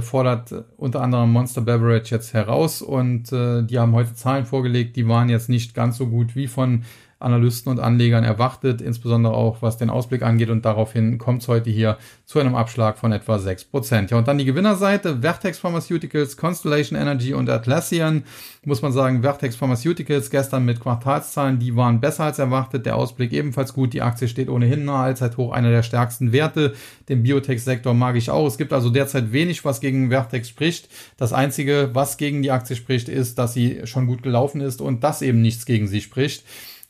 [0.00, 2.80] fordert unter anderem Monster Beverage jetzt heraus.
[2.80, 6.84] Und die haben heute Zahlen vorgelegt, die waren jetzt nicht ganz so gut wie von
[7.18, 10.50] Analysten und Anlegern erwartet, insbesondere auch was den Ausblick angeht.
[10.50, 14.10] Und daraufhin kommt es heute hier zu einem Abschlag von etwa 6%.
[14.10, 18.24] Ja, und dann die Gewinnerseite, Vertex Pharmaceuticals, Constellation Energy und Atlassian,
[18.64, 23.32] muss man sagen, Vertex Pharmaceuticals gestern mit Quartalszahlen, die waren besser als erwartet, der Ausblick
[23.32, 26.74] ebenfalls gut, die Aktie steht ohnehin nahe Allzeithoch, einer der stärksten Werte,
[27.08, 31.32] den Biotech-Sektor mag ich auch, es gibt also derzeit wenig, was gegen Vertex spricht, das
[31.32, 35.22] einzige, was gegen die Aktie spricht, ist, dass sie schon gut gelaufen ist und dass
[35.22, 36.44] eben nichts gegen sie spricht.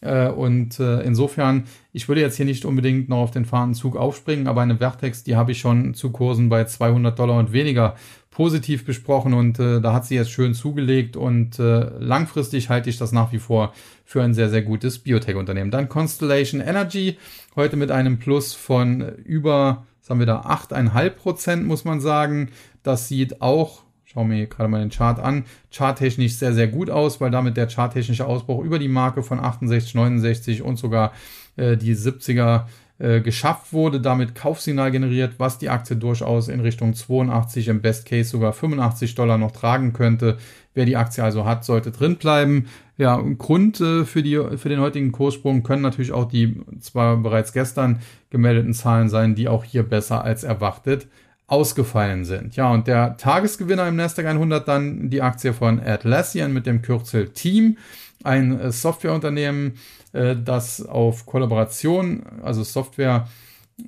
[0.05, 4.47] Äh, und äh, insofern, ich würde jetzt hier nicht unbedingt noch auf den Fahnenzug aufspringen,
[4.47, 7.97] aber eine Vertex, die habe ich schon zu Kursen bei 200 Dollar und weniger
[8.31, 13.13] positiv besprochen und äh, da hat sie jetzt schön zugelegt und langfristig halte ich das
[13.13, 13.73] nach wie vor
[14.05, 15.71] für ein sehr, sehr gutes Biotech-Unternehmen.
[15.71, 17.17] Dann Constellation Energy,
[17.55, 22.51] heute mit einem Plus von über, was haben wir da, 8,5 Prozent, muss man sagen.
[22.83, 23.84] Das sieht auch
[24.15, 27.69] schaue mir gerade mal den Chart an, charttechnisch sehr, sehr gut aus, weil damit der
[27.69, 31.13] charttechnische Ausbruch über die Marke von 68, 69 und sogar
[31.57, 32.67] äh, die 70er
[33.01, 38.07] äh, geschafft wurde, damit Kaufsignal generiert, was die Aktie durchaus in Richtung 82, im Best
[38.07, 40.39] Case sogar 85 Dollar noch tragen könnte.
[40.75, 42.67] Wer die Aktie also hat, sollte drin bleiben.
[42.97, 47.53] Ja, Grund äh, für, die, für den heutigen Kurssprung können natürlich auch die zwar bereits
[47.53, 47.99] gestern
[48.31, 51.09] gemeldeten Zahlen sein, die auch hier besser als erwartet
[51.47, 52.57] ausgefallen sind.
[52.57, 57.29] Ja, und der Tagesgewinner im Nasdaq 100 dann die Aktie von Atlassian mit dem Kürzel
[57.31, 57.77] Team,
[58.23, 59.75] ein äh, Softwareunternehmen,
[60.13, 63.29] äh, das auf Kollaboration, also Software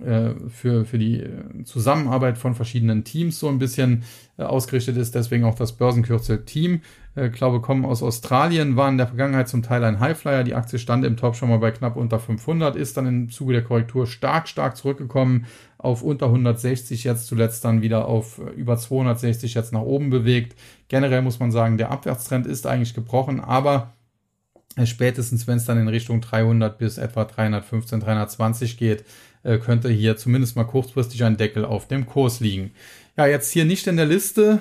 [0.05, 1.25] äh, für, für die
[1.65, 4.03] Zusammenarbeit von verschiedenen Teams so ein bisschen
[4.37, 6.83] ausgerichtet ist, deswegen auch das Börsenkürzel Team.
[7.15, 10.45] Ich glaube, kommen aus Australien, waren in der Vergangenheit zum Teil ein Highflyer.
[10.45, 13.55] Die Aktie stand im Top schon mal bei knapp unter 500, ist dann im Zuge
[13.55, 15.47] der Korrektur stark, stark zurückgekommen,
[15.87, 20.59] auf unter 160, jetzt zuletzt dann wieder auf äh, über 260 jetzt nach oben bewegt.
[20.89, 23.95] Generell muss man sagen, der Abwärtstrend ist eigentlich gebrochen, aber
[24.77, 29.05] äh, spätestens wenn es dann in Richtung 300 bis etwa 315, 320 geht,
[29.45, 32.73] äh, könnte hier zumindest mal kurzfristig ein Deckel auf dem Kurs liegen.
[33.17, 34.61] Ja, jetzt hier nicht in der Liste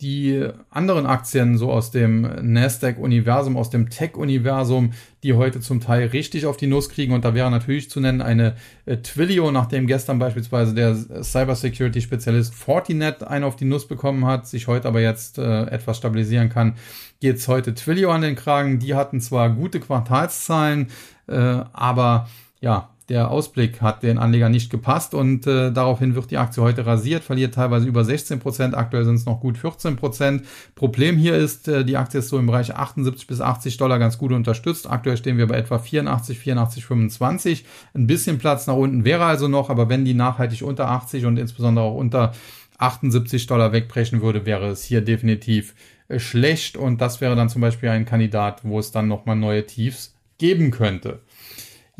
[0.00, 4.92] die anderen Aktien so aus dem Nasdaq-Universum, aus dem Tech-Universum,
[5.22, 7.12] die heute zum Teil richtig auf die Nuss kriegen.
[7.12, 8.56] Und da wäre natürlich zu nennen eine
[8.86, 14.66] äh, Twilio, nachdem gestern beispielsweise der Cybersecurity-Spezialist Fortinet einen auf die Nuss bekommen hat, sich
[14.66, 16.74] heute aber jetzt äh, etwas stabilisieren kann,
[17.20, 18.80] geht es heute Twilio an den Kragen.
[18.80, 20.88] Die hatten zwar gute Quartalszahlen,
[21.28, 22.28] äh, aber
[22.60, 26.84] ja, der Ausblick hat den Anlegern nicht gepasst und äh, daraufhin wird die Aktie heute
[26.84, 30.44] rasiert, verliert teilweise über 16 Prozent, aktuell sind es noch gut 14 Prozent.
[30.74, 34.18] Problem hier ist, äh, die Aktie ist so im Bereich 78 bis 80 Dollar ganz
[34.18, 34.90] gut unterstützt.
[34.90, 37.64] Aktuell stehen wir bei etwa 84, 84, 25.
[37.94, 41.38] Ein bisschen Platz nach unten wäre also noch, aber wenn die nachhaltig unter 80 und
[41.38, 42.32] insbesondere auch unter
[42.76, 45.74] 78 Dollar wegbrechen würde, wäre es hier definitiv
[46.08, 49.66] äh, schlecht und das wäre dann zum Beispiel ein Kandidat, wo es dann nochmal neue
[49.66, 51.20] Tiefs geben könnte.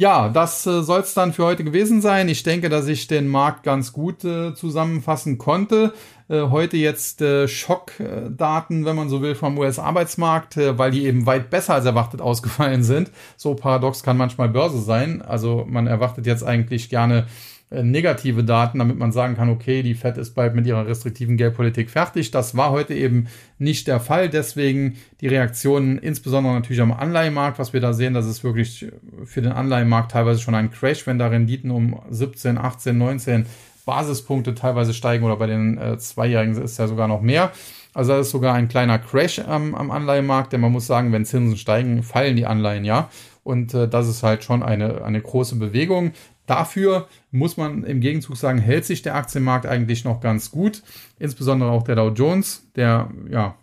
[0.01, 2.29] Ja, das äh, soll es dann für heute gewesen sein.
[2.29, 5.93] Ich denke, dass ich den Markt ganz gut äh, zusammenfassen konnte.
[6.29, 11.27] Äh, heute jetzt äh, Schockdaten, wenn man so will, vom US-Arbeitsmarkt, äh, weil die eben
[11.27, 13.11] weit besser als erwartet ausgefallen sind.
[13.37, 15.21] So paradox kann manchmal Börse sein.
[15.21, 17.27] Also man erwartet jetzt eigentlich gerne
[17.71, 21.91] negative Daten, damit man sagen kann, okay, die Fed ist bald mit ihrer restriktiven Geldpolitik
[21.91, 22.31] fertig.
[22.31, 23.27] Das war heute eben
[23.59, 24.31] nicht der Fall.
[24.31, 28.87] Deswegen die Reaktionen, insbesondere natürlich am Anleihenmarkt, was wir da sehen, das ist wirklich
[29.25, 33.47] für den Anleihenmarkt teilweise schon ein Crash, wenn da Renditen um 17, 18, 19
[33.85, 37.53] Basispunkte teilweise steigen oder bei den äh, Zweijährigen ist ja sogar noch mehr.
[37.95, 41.25] Also das ist sogar ein kleiner Crash am, am Anleihenmarkt, denn man muss sagen, wenn
[41.25, 43.11] Zinsen steigen, fallen die Anleihen ja.
[43.45, 46.13] Und äh, das ist halt schon eine, eine große Bewegung.
[46.49, 50.83] Dafür muss man im Gegenzug sagen, hält sich der Aktienmarkt eigentlich noch ganz gut.
[51.19, 53.55] Insbesondere auch der Dow Jones, der ja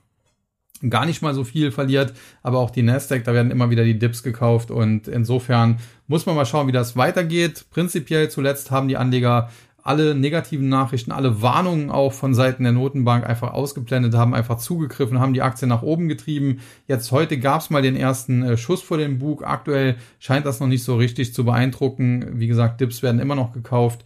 [0.89, 2.13] gar nicht mal so viel verliert,
[2.43, 6.35] aber auch die Nasdaq, da werden immer wieder die Dips gekauft und insofern muss man
[6.35, 7.65] mal schauen, wie das weitergeht.
[7.71, 9.49] Prinzipiell zuletzt haben die Anleger
[9.85, 15.19] alle negativen Nachrichten, alle Warnungen auch von Seiten der Notenbank einfach ausgeblendet, haben einfach zugegriffen,
[15.19, 16.59] haben die Aktie nach oben getrieben.
[16.87, 19.45] Jetzt heute gab es mal den ersten äh, Schuss vor den Bug.
[19.45, 22.39] Aktuell scheint das noch nicht so richtig zu beeindrucken.
[22.39, 24.03] Wie gesagt, Dips werden immer noch gekauft.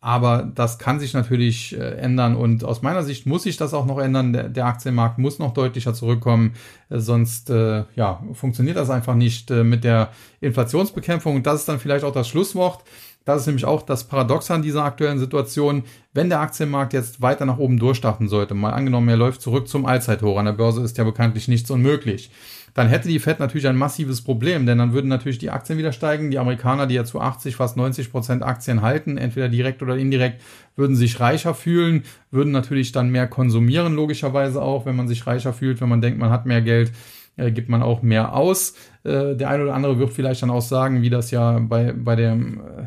[0.00, 3.86] Aber das kann sich natürlich äh, ändern und aus meiner Sicht muss sich das auch
[3.86, 4.32] noch ändern.
[4.32, 6.52] Der, der Aktienmarkt muss noch deutlicher zurückkommen,
[6.88, 10.10] äh, sonst äh, ja, funktioniert das einfach nicht mit der
[10.40, 11.34] Inflationsbekämpfung.
[11.34, 12.84] Und das ist dann vielleicht auch das Schlusswort.
[13.26, 15.82] Das ist nämlich auch das Paradox an dieser aktuellen Situation.
[16.14, 19.84] Wenn der Aktienmarkt jetzt weiter nach oben durchstarten sollte, mal angenommen, er läuft zurück zum
[19.84, 22.30] Allzeithoch, an der Börse ist ja bekanntlich nichts unmöglich,
[22.72, 25.90] dann hätte die Fed natürlich ein massives Problem, denn dann würden natürlich die Aktien wieder
[25.90, 26.30] steigen.
[26.30, 30.40] Die Amerikaner, die ja zu 80, fast 90 Prozent Aktien halten, entweder direkt oder indirekt,
[30.76, 35.52] würden sich reicher fühlen, würden natürlich dann mehr konsumieren, logischerweise auch, wenn man sich reicher
[35.52, 36.92] fühlt, wenn man denkt, man hat mehr Geld
[37.36, 38.74] äh, gibt man auch mehr aus.
[39.04, 42.16] Äh, der eine oder andere wird vielleicht dann auch sagen, wie das ja bei, bei
[42.16, 42.86] dem äh,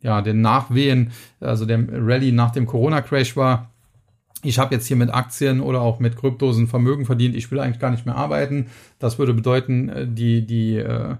[0.00, 3.70] ja, den Nachwehen, also der Rallye nach dem Corona-Crash war.
[4.42, 7.34] Ich habe jetzt hier mit Aktien oder auch mit Kryptosen Vermögen verdient.
[7.34, 8.66] Ich will eigentlich gar nicht mehr arbeiten.
[8.98, 11.16] Das würde bedeuten, äh, die, die äh,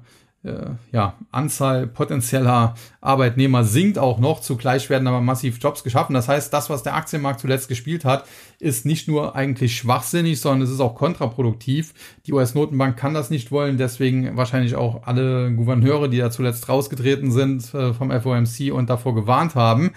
[0.93, 4.41] ja, Anzahl potenzieller Arbeitnehmer sinkt auch noch.
[4.41, 6.15] Zugleich werden aber massiv Jobs geschaffen.
[6.15, 8.25] Das heißt, das, was der Aktienmarkt zuletzt gespielt hat,
[8.59, 11.95] ist nicht nur eigentlich schwachsinnig, sondern es ist auch kontraproduktiv.
[12.27, 13.79] Die US-Notenbank kann das nicht wollen.
[13.79, 19.15] Deswegen wahrscheinlich auch alle Gouverneure, die da zuletzt rausgetreten sind äh, vom FOMC und davor
[19.15, 19.93] gewarnt haben.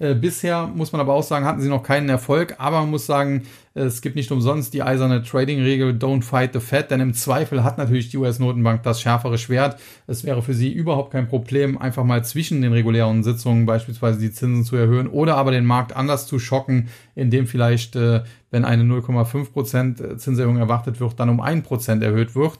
[0.00, 3.06] Äh, bisher muss man aber auch sagen, hatten sie noch keinen Erfolg, aber man muss
[3.06, 3.42] sagen,
[3.72, 7.78] es gibt nicht umsonst die eiserne Trading-Regel Don't fight the Fed, denn im Zweifel hat
[7.78, 9.78] natürlich die US-Notenbank das schärfere Schwert.
[10.08, 14.32] Es wäre für sie überhaupt kein Problem, einfach mal zwischen den regulären Sitzungen beispielsweise die
[14.32, 18.82] Zinsen zu erhöhen oder aber den Markt anders zu schocken, indem vielleicht, äh, wenn eine
[18.82, 22.58] 0,5% Zinserhöhung erwartet wird, dann um 1% erhöht wird.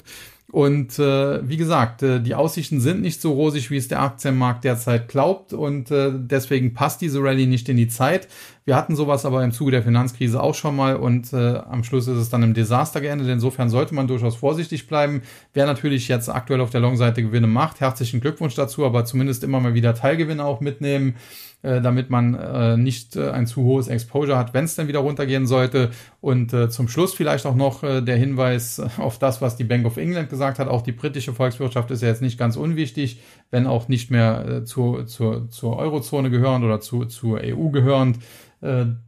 [0.53, 4.65] Und äh, wie gesagt, äh, die Aussichten sind nicht so rosig, wie es der Aktienmarkt
[4.65, 5.53] derzeit glaubt.
[5.53, 8.27] Und äh, deswegen passt diese Rallye nicht in die Zeit.
[8.71, 12.07] Wir hatten sowas aber im Zuge der Finanzkrise auch schon mal und äh, am Schluss
[12.07, 13.27] ist es dann im Desaster geendet.
[13.27, 15.23] Insofern sollte man durchaus vorsichtig bleiben.
[15.53, 19.59] Wer natürlich jetzt aktuell auf der Long-Seite Gewinne macht, herzlichen Glückwunsch dazu, aber zumindest immer
[19.59, 21.16] mal wieder Teilgewinne auch mitnehmen.
[21.63, 25.01] Äh, damit man äh, nicht äh, ein zu hohes Exposure hat, wenn es dann wieder
[25.01, 25.91] runtergehen sollte.
[26.23, 29.85] Und äh, zum Schluss vielleicht auch noch äh, der Hinweis auf das, was die Bank
[29.85, 30.69] of England gesagt hat.
[30.69, 34.65] Auch die britische Volkswirtschaft ist ja jetzt nicht ganz unwichtig, wenn auch nicht mehr äh,
[34.65, 38.19] zu, zur, Eurozone gehörend oder zu, zur EU gehörend.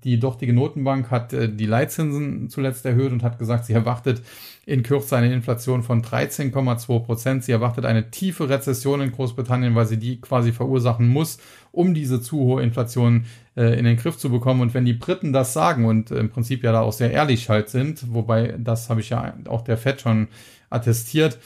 [0.02, 4.22] Die dortige Notenbank hat die Leitzinsen zuletzt erhöht und hat gesagt, sie erwartet
[4.64, 7.44] in Kürze eine Inflation von 13,2 Prozent.
[7.44, 11.38] Sie erwartet eine tiefe Rezession in Großbritannien, weil sie die quasi verursachen muss,
[11.72, 13.24] um diese zu hohe Inflation
[13.56, 14.60] äh, in den Griff zu bekommen.
[14.60, 17.70] Und wenn die Briten das sagen und im Prinzip ja da auch sehr ehrlich halt
[17.70, 20.28] sind, wobei das habe ich ja auch der FED schon
[20.70, 21.38] attestiert,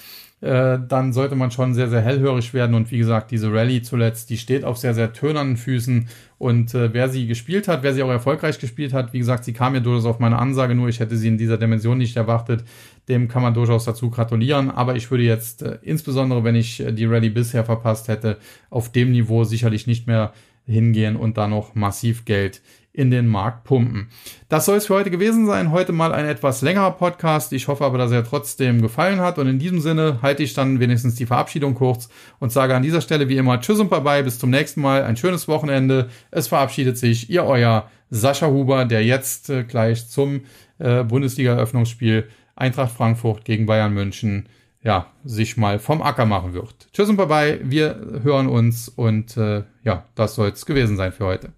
[0.43, 2.75] äh, dann sollte man schon sehr, sehr hellhörig werden.
[2.75, 6.09] Und wie gesagt, diese Rallye zuletzt, die steht auf sehr, sehr tönernen Füßen.
[6.39, 9.55] Und äh, wer sie gespielt hat, wer sie auch erfolgreich gespielt hat, wie gesagt, sie
[9.55, 12.65] kam ja durchaus auf meine Ansage, nur ich hätte sie in dieser Dimension nicht erwartet.
[13.09, 14.71] Dem kann man durchaus dazu gratulieren.
[14.71, 18.39] Aber ich würde jetzt, äh, insbesondere wenn ich äh, die Rallye bisher verpasst hätte,
[18.71, 20.33] auf dem Niveau sicherlich nicht mehr
[20.65, 22.61] hingehen und da noch massiv Geld
[22.97, 24.09] in den Markt pumpen.
[24.49, 25.71] Das soll es für heute gewesen sein.
[25.71, 27.53] Heute mal ein etwas längerer Podcast.
[27.53, 29.39] Ich hoffe aber, dass er trotzdem gefallen hat.
[29.39, 33.03] Und in diesem Sinne halte ich dann wenigstens die Verabschiedung kurz und sage an dieser
[33.03, 34.25] Stelle wie immer Tschüss und Bye-bye.
[34.25, 35.05] Bis zum nächsten Mal.
[35.05, 36.09] Ein schönes Wochenende.
[36.31, 40.43] Es verabschiedet sich Ihr euer Sascha Huber, der jetzt äh, gleich zum
[40.79, 44.49] äh, Bundesliga-Eröffnungsspiel Eintracht Frankfurt gegen Bayern München
[44.83, 46.89] ja, sich mal vom Acker machen wird.
[46.93, 51.13] Tschüss und bye bye, wir hören uns und äh, ja, das soll es gewesen sein
[51.13, 51.53] für heute.